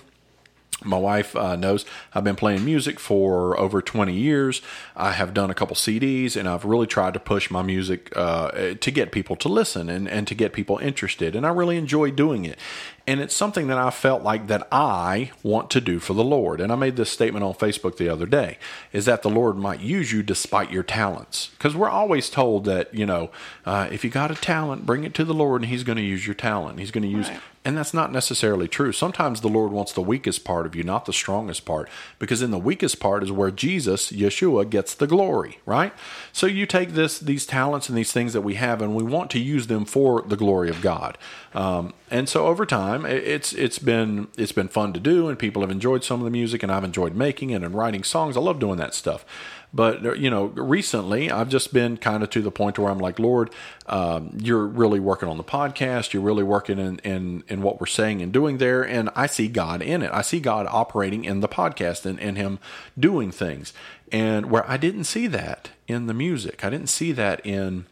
my 0.84 0.98
wife 0.98 1.34
uh, 1.34 1.56
knows 1.56 1.86
I've 2.14 2.24
been 2.24 2.36
playing 2.36 2.64
music 2.64 3.00
for 3.00 3.58
over 3.58 3.80
20 3.80 4.12
years. 4.12 4.60
I 4.94 5.12
have 5.12 5.32
done 5.32 5.50
a 5.50 5.54
couple 5.54 5.74
CDs 5.74 6.36
and 6.36 6.48
I've 6.48 6.64
really 6.64 6.86
tried 6.86 7.14
to 7.14 7.20
push 7.20 7.50
my 7.50 7.62
music 7.62 8.12
uh, 8.14 8.74
to 8.74 8.90
get 8.90 9.10
people 9.10 9.36
to 9.36 9.48
listen 9.48 9.88
and, 9.88 10.06
and 10.06 10.26
to 10.28 10.34
get 10.34 10.52
people 10.52 10.78
interested. 10.78 11.34
And 11.34 11.46
I 11.46 11.50
really 11.50 11.78
enjoy 11.78 12.10
doing 12.10 12.44
it. 12.44 12.58
And 13.06 13.20
it's 13.20 13.34
something 13.34 13.68
that 13.68 13.78
I 13.78 13.90
felt 13.90 14.22
like 14.22 14.48
that 14.48 14.66
I 14.72 15.30
want 15.42 15.70
to 15.70 15.80
do 15.80 16.00
for 16.00 16.12
the 16.12 16.24
Lord. 16.24 16.60
And 16.60 16.72
I 16.72 16.76
made 16.76 16.96
this 16.96 17.10
statement 17.10 17.44
on 17.44 17.54
Facebook 17.54 17.96
the 17.96 18.08
other 18.08 18.26
day 18.26 18.58
is 18.92 19.04
that 19.04 19.22
the 19.22 19.30
Lord 19.30 19.56
might 19.56 19.80
use 19.80 20.12
you 20.12 20.22
despite 20.22 20.72
your 20.72 20.82
talents. 20.82 21.50
Because 21.56 21.76
we're 21.76 21.88
always 21.88 22.28
told 22.30 22.64
that, 22.64 22.92
you 22.94 23.06
know, 23.06 23.30
uh, 23.64 23.88
if 23.92 24.02
you 24.04 24.10
got 24.10 24.30
a 24.30 24.34
talent, 24.34 24.86
bring 24.86 25.04
it 25.04 25.14
to 25.14 25.24
the 25.24 25.34
Lord 25.34 25.62
and 25.62 25.70
He's 25.70 25.84
going 25.84 25.98
to 25.98 26.02
use 26.02 26.26
your 26.26 26.34
talent. 26.34 26.78
He's 26.80 26.90
going 26.90 27.02
to 27.04 27.08
use 27.08 27.28
Right. 27.28 27.40
and 27.64 27.76
that's 27.76 27.92
not 27.94 28.12
necessarily 28.12 28.68
true. 28.68 28.92
Sometimes 28.92 29.40
the 29.40 29.48
Lord 29.48 29.72
wants 29.72 29.92
the 29.92 30.00
weakest 30.00 30.44
part 30.44 30.66
of 30.66 30.74
you, 30.76 30.84
not 30.84 31.04
the 31.04 31.12
strongest 31.12 31.64
part, 31.64 31.88
because 32.18 32.40
in 32.42 32.50
the 32.52 32.58
weakest 32.58 33.00
part 33.00 33.22
is 33.24 33.32
where 33.32 33.50
Jesus, 33.50 34.12
Yeshua, 34.12 34.68
gets 34.70 34.94
the 34.94 35.06
glory, 35.08 35.58
right? 35.66 35.92
So 36.32 36.46
you 36.46 36.64
take 36.66 36.90
this, 36.92 37.18
these 37.18 37.44
talents 37.46 37.88
and 37.88 37.98
these 37.98 38.12
things 38.12 38.32
that 38.34 38.42
we 38.42 38.54
have, 38.54 38.80
and 38.80 38.94
we 38.94 39.02
want 39.02 39.30
to 39.32 39.40
use 39.40 39.66
them 39.66 39.84
for 39.84 40.22
the 40.22 40.36
glory 40.36 40.68
of 40.70 40.80
God. 40.80 41.18
Um, 41.54 41.92
and 42.10 42.28
so 42.28 42.46
over 42.46 42.64
time, 42.66 42.95
it- 43.04 43.24
it's 43.24 43.52
it's 43.52 43.78
been 43.78 44.28
it's 44.38 44.52
been 44.52 44.68
fun 44.68 44.92
to 44.94 45.00
do, 45.00 45.28
and 45.28 45.38
people 45.38 45.62
have 45.62 45.70
enjoyed 45.70 46.04
some 46.04 46.20
of 46.20 46.24
the 46.24 46.30
music, 46.30 46.62
and 46.62 46.72
I've 46.72 46.84
enjoyed 46.84 47.14
making 47.14 47.50
it 47.50 47.62
and 47.62 47.74
writing 47.74 48.04
songs. 48.04 48.36
I 48.36 48.40
love 48.40 48.58
doing 48.58 48.78
that 48.78 48.94
stuff. 48.94 49.24
But 49.74 50.18
you 50.18 50.30
know, 50.30 50.46
recently 50.46 51.30
I've 51.30 51.50
just 51.50 51.74
been 51.74 51.96
kind 51.98 52.22
of 52.22 52.30
to 52.30 52.40
the 52.40 52.52
point 52.52 52.78
where 52.78 52.90
I'm 52.90 52.98
like, 52.98 53.18
Lord, 53.18 53.50
um, 53.86 54.30
you're 54.40 54.64
really 54.66 55.00
working 55.00 55.28
on 55.28 55.36
the 55.36 55.44
podcast. 55.44 56.12
You're 56.14 56.22
really 56.22 56.44
working 56.44 56.78
in, 56.78 56.98
in 57.00 57.42
in 57.48 57.60
what 57.62 57.78
we're 57.80 57.86
saying 57.86 58.22
and 58.22 58.32
doing 58.32 58.56
there, 58.58 58.82
and 58.86 59.10
I 59.14 59.26
see 59.26 59.48
God 59.48 59.82
in 59.82 60.00
it. 60.02 60.10
I 60.14 60.22
see 60.22 60.40
God 60.40 60.66
operating 60.70 61.24
in 61.26 61.40
the 61.40 61.48
podcast 61.48 62.06
and, 62.06 62.18
in 62.18 62.36
Him 62.36 62.58
doing 62.98 63.30
things. 63.30 63.74
And 64.12 64.50
where 64.50 64.64
I 64.70 64.76
didn't 64.76 65.04
see 65.04 65.26
that 65.26 65.70
in 65.88 66.06
the 66.06 66.14
music, 66.14 66.64
I 66.64 66.70
didn't 66.70 66.88
see 66.88 67.12
that 67.12 67.44
in 67.44 67.86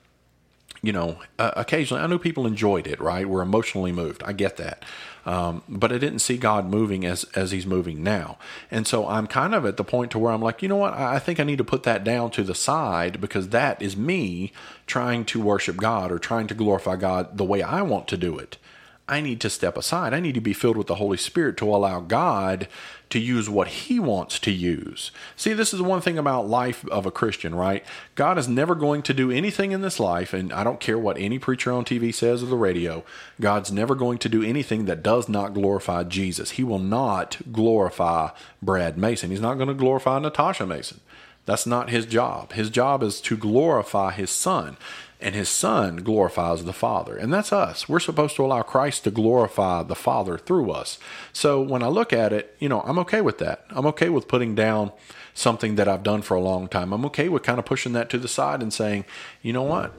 you 0.86 0.92
know, 0.92 1.18
uh, 1.38 1.52
occasionally 1.56 2.02
I 2.02 2.06
know 2.06 2.18
people 2.18 2.46
enjoyed 2.46 2.86
it, 2.86 3.00
right? 3.00 3.28
We're 3.28 3.42
emotionally 3.42 3.92
moved. 3.92 4.22
I 4.24 4.32
get 4.32 4.56
that. 4.58 4.84
Um, 5.26 5.62
but 5.68 5.90
I 5.90 5.98
didn't 5.98 6.18
see 6.18 6.36
God 6.36 6.68
moving 6.68 7.06
as, 7.06 7.24
as 7.34 7.50
he's 7.50 7.66
moving 7.66 8.02
now. 8.02 8.36
And 8.70 8.86
so 8.86 9.08
I'm 9.08 9.26
kind 9.26 9.54
of 9.54 9.64
at 9.64 9.76
the 9.78 9.84
point 9.84 10.10
to 10.10 10.18
where 10.18 10.32
I'm 10.32 10.42
like, 10.42 10.62
you 10.62 10.68
know 10.68 10.76
what? 10.76 10.92
I 10.92 11.14
I 11.14 11.18
think 11.18 11.40
I 11.40 11.44
need 11.44 11.58
to 11.58 11.64
put 11.64 11.84
that 11.84 12.04
down 12.04 12.30
to 12.32 12.42
the 12.42 12.54
side 12.54 13.20
because 13.20 13.48
that 13.50 13.80
is 13.80 13.96
me 13.96 14.52
trying 14.86 15.24
to 15.26 15.40
worship 15.40 15.76
God 15.76 16.12
or 16.12 16.18
trying 16.18 16.46
to 16.48 16.54
glorify 16.54 16.96
God 16.96 17.38
the 17.38 17.44
way 17.44 17.62
I 17.62 17.82
want 17.82 18.08
to 18.08 18.16
do 18.16 18.38
it. 18.38 18.58
I 19.06 19.20
need 19.20 19.40
to 19.42 19.50
step 19.50 19.76
aside. 19.76 20.14
I 20.14 20.20
need 20.20 20.34
to 20.34 20.40
be 20.40 20.54
filled 20.54 20.78
with 20.78 20.86
the 20.86 20.94
Holy 20.94 21.18
Spirit 21.18 21.58
to 21.58 21.68
allow 21.68 22.00
God 22.00 22.68
to 23.10 23.18
use 23.18 23.50
what 23.50 23.68
He 23.68 24.00
wants 24.00 24.38
to 24.38 24.50
use. 24.50 25.10
See, 25.36 25.52
this 25.52 25.74
is 25.74 25.82
one 25.82 26.00
thing 26.00 26.16
about 26.16 26.48
life 26.48 26.88
of 26.88 27.04
a 27.04 27.10
Christian, 27.10 27.54
right? 27.54 27.84
God 28.14 28.38
is 28.38 28.48
never 28.48 28.74
going 28.74 29.02
to 29.02 29.12
do 29.12 29.30
anything 29.30 29.72
in 29.72 29.82
this 29.82 30.00
life, 30.00 30.32
and 30.32 30.50
I 30.54 30.64
don't 30.64 30.80
care 30.80 30.98
what 30.98 31.18
any 31.18 31.38
preacher 31.38 31.70
on 31.70 31.84
TV 31.84 32.14
says 32.14 32.42
or 32.42 32.46
the 32.46 32.56
radio, 32.56 33.04
God's 33.38 33.70
never 33.70 33.94
going 33.94 34.16
to 34.18 34.28
do 34.30 34.42
anything 34.42 34.86
that 34.86 35.02
does 35.02 35.28
not 35.28 35.52
glorify 35.52 36.04
Jesus. 36.04 36.52
He 36.52 36.64
will 36.64 36.78
not 36.78 37.36
glorify 37.52 38.30
Brad 38.62 38.96
Mason. 38.96 39.30
He's 39.30 39.40
not 39.40 39.56
going 39.56 39.68
to 39.68 39.74
glorify 39.74 40.18
Natasha 40.18 40.66
Mason. 40.66 41.00
That's 41.46 41.66
not 41.66 41.90
his 41.90 42.06
job. 42.06 42.52
His 42.52 42.70
job 42.70 43.02
is 43.02 43.20
to 43.22 43.36
glorify 43.36 44.12
his 44.12 44.30
son, 44.30 44.76
and 45.24 45.34
his 45.34 45.48
son 45.48 45.96
glorifies 45.96 46.64
the 46.64 46.72
Father. 46.74 47.16
And 47.16 47.32
that's 47.32 47.50
us. 47.50 47.88
We're 47.88 47.98
supposed 47.98 48.36
to 48.36 48.44
allow 48.44 48.60
Christ 48.60 49.04
to 49.04 49.10
glorify 49.10 49.82
the 49.82 49.94
Father 49.94 50.36
through 50.36 50.70
us. 50.70 50.98
So 51.32 51.62
when 51.62 51.82
I 51.82 51.88
look 51.88 52.12
at 52.12 52.30
it, 52.32 52.54
you 52.60 52.68
know, 52.68 52.82
I'm 52.82 52.98
okay 53.00 53.22
with 53.22 53.38
that. 53.38 53.64
I'm 53.70 53.86
okay 53.86 54.10
with 54.10 54.28
putting 54.28 54.54
down 54.54 54.92
something 55.32 55.76
that 55.76 55.88
I've 55.88 56.02
done 56.02 56.20
for 56.20 56.34
a 56.34 56.42
long 56.42 56.68
time. 56.68 56.92
I'm 56.92 57.06
okay 57.06 57.30
with 57.30 57.42
kind 57.42 57.58
of 57.58 57.64
pushing 57.64 57.94
that 57.94 58.10
to 58.10 58.18
the 58.18 58.28
side 58.28 58.60
and 58.62 58.70
saying, 58.72 59.06
you 59.40 59.54
know 59.54 59.62
what? 59.62 59.94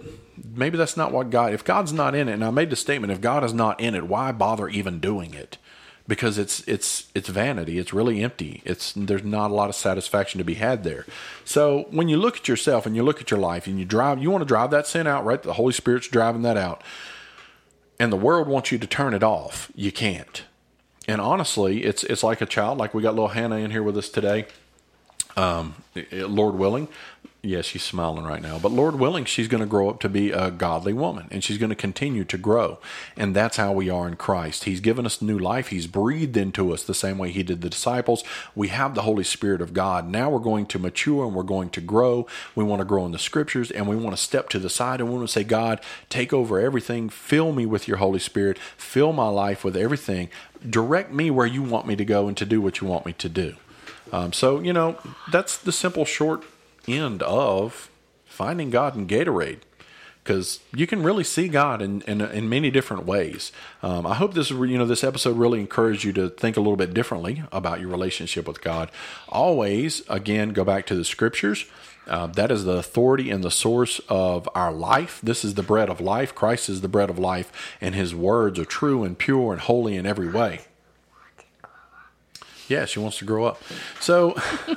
Maybe 0.54 0.78
that's 0.78 0.96
not 0.96 1.12
what 1.12 1.32
God, 1.32 1.54
if 1.54 1.66
God's 1.66 1.92
not 1.92 2.14
in 2.14 2.30
it, 2.30 2.34
and 2.34 2.46
I 2.46 2.52
made 2.52 2.70
the 2.70 2.76
statement, 2.76 3.12
if 3.12 3.20
God 3.20 3.44
is 3.44 3.54
not 3.54 3.80
in 3.82 3.96
it, 3.96 4.08
why 4.08 4.32
bother 4.32 4.70
even 4.70 5.00
doing 5.00 5.34
it? 5.34 5.58
Because 6.08 6.38
it's 6.38 6.62
it's 6.68 7.08
it's 7.16 7.30
vanity. 7.30 7.80
It's 7.80 7.94
really 7.94 8.24
empty. 8.24 8.62
It's 8.64 8.94
there's 8.94 9.24
not 9.24 9.52
a 9.52 9.54
lot 9.54 9.70
of 9.70 9.76
satisfaction 9.76 10.38
to 10.38 10.44
be 10.44 10.56
had 10.56 10.84
there. 10.84 11.06
So 11.44 11.88
when 11.90 12.08
you 12.08 12.18
look 12.18 12.38
at 12.38 12.48
yourself 12.48 12.86
and 12.86 12.96
you 12.96 13.04
look 13.04 13.22
at 13.22 13.32
your 13.32 13.40
life 13.40 13.68
and 13.68 13.80
you 13.80 13.86
drive 13.86 14.22
you 14.22 14.30
want 14.30 14.42
to 14.44 14.48
drive 14.48 14.72
that 14.72 14.88
sin 14.88 15.08
out 15.08 15.26
right? 15.26 15.42
The 15.42 15.54
holy 15.54 15.74
spirit's 15.74 16.08
driving 16.08 16.44
that 16.44 16.58
out. 16.58 16.84
And 18.00 18.12
the 18.12 18.18
world 18.18 18.48
wants 18.48 18.72
you 18.72 18.78
to 18.78 18.88
turn 18.88 19.14
it 19.14 19.24
off. 19.24 19.72
You 19.74 19.92
can't. 19.92 20.44
And 21.08 21.20
honestly 21.20 21.84
it's 21.84 22.04
it's 22.04 22.24
like 22.24 22.42
a 22.42 22.46
child. 22.46 22.78
Like 22.78 22.94
we 22.94 23.02
got 23.02 23.16
little 23.16 23.30
hannah 23.30 23.58
in 23.58 23.72
here 23.72 23.84
with 23.84 23.98
us 23.98 24.10
today. 24.10 24.46
Um, 25.38 25.76
Lord 26.14 26.56
willing, 26.56 26.88
yes, 27.46 27.66
she's 27.66 27.84
smiling 27.84 28.26
right 28.26 28.42
now, 28.42 28.58
but 28.60 28.72
Lord 28.72 28.96
willing, 28.96 29.26
she's 29.26 29.48
going 29.48 29.62
to 29.62 29.68
grow 29.68 29.90
up 29.90 30.00
to 30.02 30.10
be 30.10 30.32
a 30.32 30.52
godly 30.52 30.94
woman 30.94 31.28
and 31.32 31.44
she's 31.44 31.58
going 31.58 31.70
to 31.70 31.76
continue 31.76 32.24
to 32.26 32.38
grow. 32.38 32.80
And 33.16 33.36
that's 33.36 33.58
how 33.58 33.72
we 33.72 33.90
are 33.90 34.08
in 34.08 34.16
Christ. 34.16 34.64
He's 34.64 34.80
given 34.80 35.06
us 35.06 35.22
new 35.22 35.38
life. 35.38 35.68
He's 35.68 35.88
breathed 35.88 36.36
into 36.36 36.74
us 36.74 36.84
the 36.84 36.94
same 36.94 37.18
way 37.18 37.32
He 37.32 37.44
did 37.44 37.62
the 37.62 37.70
disciples. 37.70 38.24
We 38.56 38.70
have 38.70 38.96
the 38.96 39.04
Holy 39.04 39.24
Spirit 39.24 39.62
of 39.62 39.74
God. 39.74 40.10
Now 40.10 40.30
we're 40.30 40.40
going 40.40 40.66
to 40.68 40.80
mature 40.80 41.26
and 41.26 41.36
we're 41.36 41.44
going 41.44 41.70
to 41.72 41.82
grow. 41.82 42.28
We 42.56 42.64
want 42.64 42.80
to 42.80 42.86
grow 42.86 43.06
in 43.06 43.12
the 43.12 43.20
scriptures 43.20 43.72
and 43.72 43.88
we 43.88 43.96
want 43.96 44.16
to 44.16 44.22
step 44.22 44.50
to 44.50 44.60
the 44.60 44.70
side 44.70 45.00
and 45.00 45.10
we 45.10 45.16
want 45.16 45.28
to 45.28 45.34
say, 45.34 45.44
God, 45.44 45.80
take 46.10 46.34
over 46.34 46.60
everything. 46.60 47.10
Fill 47.10 47.52
me 47.52 47.66
with 47.66 47.88
your 47.88 47.98
Holy 47.98 48.20
Spirit. 48.20 48.58
Fill 48.78 49.14
my 49.14 49.28
life 49.28 49.64
with 49.64 49.78
everything. 49.78 50.30
Direct 50.68 51.12
me 51.12 51.30
where 51.30 51.48
you 51.48 51.62
want 51.62 51.86
me 51.86 51.96
to 51.96 52.06
go 52.06 52.28
and 52.28 52.36
to 52.38 52.46
do 52.46 52.60
what 52.60 52.82
you 52.82 52.88
want 52.88 53.06
me 53.06 53.14
to 53.14 53.30
do. 53.30 53.56
Um, 54.12 54.34
so, 54.34 54.60
you 54.60 54.72
know, 54.72 54.98
that's 55.32 55.58
the 55.58 55.72
simple 55.72 56.06
short 56.06 56.44
end 56.88 57.24
of 57.24 57.90
finding 58.26 58.70
God 58.70 58.96
in 58.96 59.08
Gatorade. 59.08 59.60
Because 60.24 60.60
you 60.74 60.88
can 60.88 61.04
really 61.04 61.24
see 61.24 61.48
God 61.48 61.84
in, 61.84 62.02
in, 62.02 62.20
in 62.20 62.50
many 62.50 62.72
different 62.72 63.06
ways. 63.06 63.52
Um, 63.84 64.08
I 64.08 64.16
hope 64.16 64.34
this 64.34 64.50
you 64.50 64.78
know 64.78 64.86
this 64.88 65.04
episode 65.04 65.38
really 65.38 65.60
encouraged 65.60 66.04
you 66.04 66.14
to 66.14 66.30
think 66.30 66.58
a 66.58 66.62
little 66.62 66.78
bit 66.78 66.96
differently 66.96 67.44
about 67.52 67.80
your 67.80 67.90
relationship 67.90 68.48
with 68.48 68.60
God. 68.62 68.90
Always, 69.30 70.02
again, 70.10 70.50
go 70.50 70.64
back 70.64 70.88
to 70.88 70.96
the 70.96 71.06
scriptures. 71.06 71.66
Uh, 72.08 72.28
that 72.28 72.52
is 72.52 72.66
the 72.66 72.78
authority 72.78 73.30
and 73.30 73.44
the 73.44 73.52
source 73.52 74.00
of 74.10 74.50
our 74.56 74.72
life. 74.72 75.20
This 75.22 75.46
is 75.46 75.54
the 75.54 75.64
bread 75.64 75.90
of 75.90 76.02
life. 76.02 76.34
Christ 76.34 76.70
is 76.70 76.82
the 76.82 76.88
bread 76.88 77.12
of 77.12 77.20
life, 77.20 77.78
and 77.80 77.94
His 77.94 78.16
words 78.16 78.58
are 78.58 78.66
true 78.66 79.04
and 79.04 79.18
pure 79.18 79.54
and 79.54 79.62
holy 79.62 79.96
in 79.96 80.08
every 80.08 80.30
way. 80.30 80.62
Yeah, 82.68 82.86
she 82.86 83.00
wants 83.00 83.20
to 83.20 83.26
grow 83.26 83.46
up. 83.46 83.62
So 84.00 84.36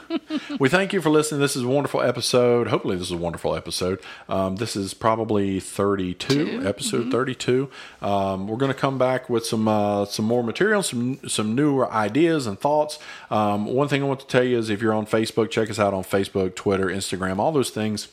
we 0.58 0.68
thank 0.68 0.92
you 0.92 1.00
for 1.00 1.08
listening. 1.08 1.40
This 1.40 1.56
is 1.56 1.62
a 1.62 1.68
wonderful 1.68 2.02
episode. 2.02 2.68
Hopefully, 2.68 2.96
this 2.96 3.06
is 3.06 3.12
a 3.12 3.16
wonderful 3.16 3.54
episode. 3.54 4.00
Um, 4.28 4.56
this 4.56 4.76
is 4.76 4.92
probably 4.92 5.58
32, 5.58 6.62
episode 6.66 7.10
32. 7.10 7.70
Um, 8.02 8.46
we're 8.46 8.56
going 8.56 8.72
to 8.72 8.78
come 8.78 8.98
back 8.98 9.30
with 9.30 9.46
some 9.46 9.66
uh, 9.68 10.04
some 10.04 10.26
more 10.26 10.44
material, 10.44 10.82
some 10.82 11.26
some 11.28 11.54
newer 11.54 11.90
ideas 11.90 12.46
and 12.46 12.60
thoughts. 12.60 12.98
Um, 13.30 13.64
one 13.64 13.88
thing 13.88 14.02
I 14.02 14.06
want 14.06 14.20
to 14.20 14.26
tell 14.26 14.44
you 14.44 14.58
is 14.58 14.68
if 14.68 14.82
you're 14.82 14.94
on 14.94 15.06
Facebook, 15.06 15.50
check 15.50 15.70
us 15.70 15.78
out 15.78 15.94
on 15.94 16.02
Facebook, 16.02 16.54
Twitter, 16.54 16.86
Instagram, 16.86 17.38
all 17.38 17.52
those 17.52 17.70
things. 17.70 18.08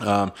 Um, 0.00 0.32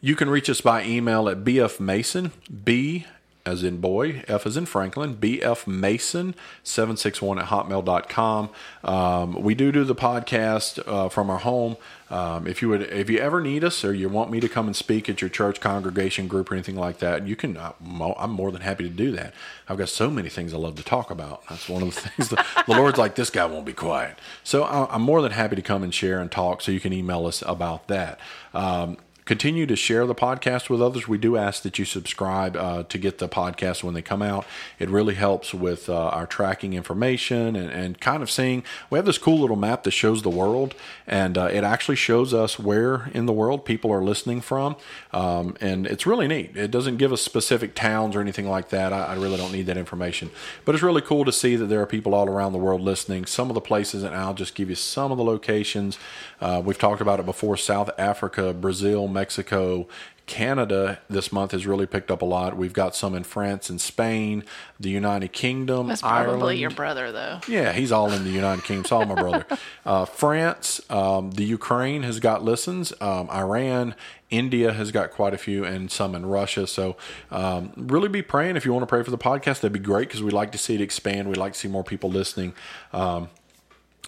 you 0.00 0.16
can 0.16 0.30
reach 0.30 0.48
us 0.48 0.62
by 0.62 0.84
email 0.84 1.28
at 1.28 1.44
bfmason, 1.44 2.30
b 2.64 3.06
as 3.46 3.62
in 3.62 3.78
boy, 3.78 4.22
F 4.28 4.46
as 4.46 4.56
in 4.56 4.66
Franklin, 4.66 5.16
BF 5.16 5.66
Mason 5.66 6.34
761 6.62 7.38
at 7.38 7.46
hotmail.com. 7.46 8.50
Um, 8.84 9.42
we 9.42 9.54
do 9.54 9.72
do 9.72 9.84
the 9.84 9.94
podcast 9.94 10.86
uh, 10.86 11.08
from 11.08 11.30
our 11.30 11.38
home. 11.38 11.76
Um, 12.10 12.46
if 12.48 12.60
you 12.60 12.68
would, 12.68 12.82
if 12.82 13.08
you 13.08 13.18
ever 13.18 13.40
need 13.40 13.62
us 13.62 13.84
or 13.84 13.94
you 13.94 14.08
want 14.08 14.30
me 14.30 14.40
to 14.40 14.48
come 14.48 14.66
and 14.66 14.74
speak 14.74 15.08
at 15.08 15.20
your 15.20 15.30
church 15.30 15.60
congregation 15.60 16.26
group 16.26 16.50
or 16.50 16.54
anything 16.54 16.76
like 16.76 16.98
that, 16.98 17.26
you 17.26 17.36
can. 17.36 17.56
I'm 17.56 18.30
more 18.30 18.50
than 18.50 18.62
happy 18.62 18.84
to 18.84 18.90
do 18.90 19.12
that. 19.12 19.32
I've 19.68 19.78
got 19.78 19.88
so 19.88 20.10
many 20.10 20.28
things 20.28 20.52
I 20.52 20.56
love 20.56 20.74
to 20.76 20.82
talk 20.82 21.10
about. 21.10 21.46
That's 21.48 21.68
one 21.68 21.82
of 21.82 21.94
the 21.94 22.00
things 22.08 22.30
that 22.30 22.44
the 22.66 22.72
Lord's 22.74 22.98
like. 22.98 23.14
This 23.14 23.30
guy 23.30 23.46
won't 23.46 23.64
be 23.64 23.72
quiet. 23.72 24.18
So 24.42 24.64
I'm 24.64 25.02
more 25.02 25.22
than 25.22 25.32
happy 25.32 25.54
to 25.56 25.62
come 25.62 25.84
and 25.84 25.94
share 25.94 26.18
and 26.18 26.30
talk. 26.30 26.62
So 26.62 26.72
you 26.72 26.80
can 26.80 26.92
email 26.92 27.26
us 27.26 27.42
about 27.46 27.86
that. 27.88 28.18
Um, 28.52 28.96
continue 29.30 29.64
to 29.64 29.76
share 29.76 30.06
the 30.06 30.14
podcast 30.14 30.68
with 30.68 30.82
others. 30.82 31.06
We 31.06 31.16
do 31.16 31.36
ask 31.36 31.62
that 31.62 31.78
you 31.78 31.84
subscribe 31.84 32.56
uh, 32.56 32.82
to 32.82 32.98
get 32.98 33.18
the 33.18 33.28
podcast 33.28 33.84
when 33.84 33.94
they 33.94 34.02
come 34.02 34.22
out. 34.22 34.44
It 34.80 34.90
really 34.90 35.14
helps 35.14 35.54
with 35.54 35.88
uh, 35.88 36.08
our 36.08 36.26
tracking 36.26 36.72
information 36.72 37.54
and, 37.54 37.70
and 37.70 38.00
kind 38.00 38.24
of 38.24 38.28
seeing. 38.28 38.64
We 38.90 38.98
have 38.98 39.06
this 39.06 39.18
cool 39.18 39.38
little 39.38 39.54
map 39.54 39.84
that 39.84 39.92
shows 39.92 40.22
the 40.22 40.30
world, 40.30 40.74
and 41.06 41.38
uh, 41.38 41.44
it 41.44 41.62
actually 41.62 41.94
shows 41.94 42.34
us 42.34 42.58
where 42.58 43.08
in 43.14 43.26
the 43.26 43.32
world 43.32 43.64
people 43.64 43.92
are 43.92 44.02
listening 44.02 44.40
from. 44.40 44.74
Um, 45.12 45.56
and 45.60 45.86
it's 45.86 46.06
really 46.06 46.26
neat. 46.26 46.56
It 46.56 46.72
doesn't 46.72 46.96
give 46.96 47.12
us 47.12 47.22
specific 47.22 47.76
towns 47.76 48.16
or 48.16 48.20
anything 48.20 48.48
like 48.48 48.70
that. 48.70 48.92
I, 48.92 49.04
I 49.04 49.14
really 49.14 49.36
don't 49.36 49.52
need 49.52 49.66
that 49.66 49.76
information. 49.76 50.32
But 50.64 50.74
it's 50.74 50.82
really 50.82 51.02
cool 51.02 51.24
to 51.24 51.30
see 51.30 51.54
that 51.54 51.66
there 51.66 51.80
are 51.80 51.86
people 51.86 52.16
all 52.16 52.28
around 52.28 52.52
the 52.52 52.58
world 52.58 52.80
listening. 52.80 53.26
Some 53.26 53.48
of 53.48 53.54
the 53.54 53.60
places, 53.60 54.02
and 54.02 54.12
I'll 54.12 54.34
just 54.34 54.56
give 54.56 54.68
you 54.70 54.74
some 54.74 55.12
of 55.12 55.18
the 55.18 55.24
locations. 55.24 56.00
Uh, 56.40 56.60
we've 56.64 56.78
talked 56.78 57.00
about 57.00 57.20
it 57.20 57.26
before 57.26 57.56
South 57.56 57.90
Africa, 57.96 58.52
Brazil, 58.52 59.06
Mexico. 59.20 59.86
Canada 60.26 61.00
this 61.10 61.32
month 61.32 61.50
has 61.50 61.66
really 61.66 61.86
picked 61.86 62.08
up 62.08 62.22
a 62.22 62.24
lot. 62.24 62.56
We've 62.56 62.72
got 62.72 62.94
some 62.94 63.16
in 63.16 63.24
France 63.24 63.68
and 63.68 63.80
Spain, 63.80 64.44
the 64.78 64.88
United 64.88 65.32
Kingdom, 65.32 65.88
That's 65.88 66.02
probably 66.02 66.34
Ireland. 66.34 66.58
your 66.60 66.70
brother, 66.70 67.10
though. 67.10 67.40
Yeah, 67.48 67.72
he's 67.72 67.90
all 67.90 68.12
in 68.12 68.22
the 68.22 68.30
United 68.30 68.62
Kingdom. 68.62 68.82
It's 68.82 68.92
all 68.92 69.04
my 69.06 69.16
brother. 69.16 69.44
Uh, 69.84 70.04
France, 70.04 70.80
um, 70.90 71.32
the 71.32 71.42
Ukraine 71.42 72.04
has 72.04 72.20
got 72.20 72.44
listens. 72.44 72.92
Um, 73.00 73.28
Iran, 73.30 73.96
India 74.28 74.72
has 74.72 74.92
got 74.92 75.10
quite 75.10 75.34
a 75.34 75.38
few, 75.38 75.64
and 75.64 75.90
some 75.90 76.14
in 76.14 76.26
Russia. 76.26 76.66
So, 76.68 76.96
um, 77.32 77.72
really 77.76 78.08
be 78.08 78.22
praying 78.22 78.56
if 78.56 78.64
you 78.64 78.72
want 78.72 78.82
to 78.84 78.86
pray 78.86 79.02
for 79.02 79.10
the 79.10 79.18
podcast. 79.18 79.62
That'd 79.62 79.72
be 79.72 79.80
great 79.80 80.06
because 80.08 80.22
we'd 80.22 80.34
like 80.34 80.52
to 80.52 80.58
see 80.58 80.74
it 80.76 80.80
expand. 80.80 81.28
We'd 81.28 81.38
like 81.38 81.54
to 81.54 81.58
see 81.58 81.66
more 81.66 81.82
people 81.82 82.08
listening. 82.10 82.52
Um, 82.92 83.30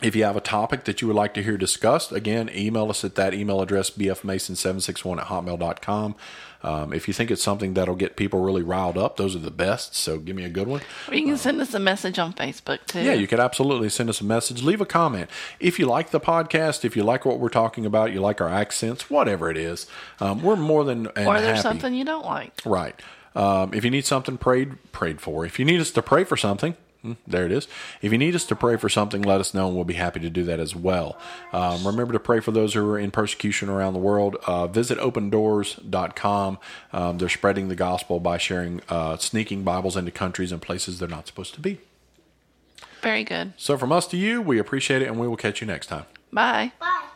if 0.03 0.15
you 0.17 0.25
have 0.25 0.37
a 0.37 0.41
topic 0.41 0.85
that 0.85 1.01
you 1.01 1.07
would 1.09 1.17
like 1.17 1.35
to 1.35 1.43
hear 1.43 1.57
discussed, 1.57 2.13
again, 2.13 2.51
email 2.55 2.91
us 2.91 3.05
at 3.05 3.15
that 3.17 3.35
email 3.35 3.61
address, 3.61 3.91
bfmason761 3.91 5.19
at 5.21 5.27
hotmail.com. 5.29 6.15
Um, 6.65 6.93
if 6.93 7.09
you 7.09 7.15
think 7.15 7.33
it's 7.33 7.43
something 7.43 7.75
that'll 7.75 7.97
get 7.97 8.15
people 8.15 8.41
really 8.41 8.63
riled 8.63 8.97
up, 8.97 9.17
those 9.17 9.35
are 9.35 9.41
the 9.41 9.51
best. 9.51 9.97
So 9.97 10.19
give 10.19 10.37
me 10.37 10.45
a 10.45 10.49
good 10.49 10.69
one. 10.69 10.81
Or 11.09 11.15
you 11.17 11.25
can 11.27 11.37
send 11.37 11.61
us 11.61 11.75
a 11.75 11.81
message 11.81 12.21
on 12.21 12.33
Facebook, 12.35 12.87
too. 12.87 13.01
Yeah, 13.01 13.15
you 13.15 13.27
could 13.27 13.41
absolutely 13.41 13.89
send 13.89 14.09
us 14.09 14.21
a 14.21 14.25
message. 14.25 14.63
Leave 14.63 14.81
a 14.81 14.87
comment. 14.87 15.29
If 15.59 15.81
you 15.81 15.87
like 15.87 16.11
the 16.11 16.21
podcast, 16.21 16.85
if 16.85 16.95
you 16.97 17.03
like 17.03 17.25
what 17.25 17.41
we're 17.41 17.49
talking 17.49 17.85
about, 17.85 18.13
you 18.13 18.21
like 18.21 18.41
our 18.41 18.49
accents, 18.49 19.11
whatever 19.11 19.51
it 19.51 19.57
is, 19.57 19.89
um, 20.21 20.41
we're 20.43 20.55
more 20.55 20.85
than 20.85 21.09
and 21.17 21.27
Or 21.27 21.41
there's 21.41 21.57
happy. 21.57 21.63
something 21.63 21.95
you 21.95 22.05
don't 22.05 22.25
like. 22.25 22.61
Right. 22.65 22.95
Um, 23.35 23.75
if 23.75 23.83
you 23.85 23.91
need 23.91 24.05
something 24.05 24.37
prayed 24.39 24.77
prayed 24.93 25.21
for, 25.21 25.45
if 25.45 25.59
you 25.59 25.65
need 25.65 25.81
us 25.81 25.91
to 25.93 26.03
pray 26.03 26.23
for 26.23 26.37
something, 26.37 26.77
there 27.27 27.45
it 27.45 27.53
is. 27.53 27.67
If 28.01 28.13
you 28.13 28.19
need 28.19 28.35
us 28.35 28.45
to 28.47 28.57
pray 28.57 28.77
for 28.77 28.89
something, 28.89 29.23
let 29.23 29.41
us 29.41 29.55
know, 29.55 29.67
and 29.67 29.77
we'll 29.77 29.85
be 29.85 29.95
happy 29.95 30.21
to 30.21 30.31
do 30.31 30.45
that 30.45 30.61
as 30.61 30.75
well. 30.75 31.19
Um, 31.53 31.87
remember 31.87 32.13
to 32.13 32.21
pray 32.21 32.41
for 32.41 32.53
those 32.53 32.75
who 32.75 32.89
are 32.91 32.99
in 32.99 33.11
persecution 33.11 33.69
around 33.69 33.95
the 33.95 33.99
world. 33.99 34.37
Uh, 34.47 34.67
visit 34.67 34.99
opendoors.com. 34.99 36.59
Um, 36.93 37.19
they're 37.19 37.29
spreading 37.29 37.69
the 37.69 37.75
gospel 37.75 38.21
by 38.21 38.39
sharing, 38.39 38.81
uh, 38.89 39.17
sneaking 39.17 39.65
Bibles 39.65 39.97
into 39.97 40.11
countries 40.11 40.53
and 40.53 40.63
places 40.63 40.99
they're 40.99 41.09
not 41.09 41.27
supposed 41.27 41.55
to 41.55 41.61
be. 41.61 41.81
Very 43.01 43.25
good. 43.25 43.53
So, 43.57 43.77
from 43.77 43.91
us 43.91 44.07
to 44.09 44.17
you, 44.17 44.41
we 44.41 44.59
appreciate 44.59 45.03
it, 45.03 45.09
and 45.09 45.19
we 45.19 45.27
will 45.27 45.37
catch 45.37 45.61
you 45.61 45.67
next 45.67 45.89
time. 45.89 46.05
Bye. 46.33 46.73
Bye. 46.79 47.09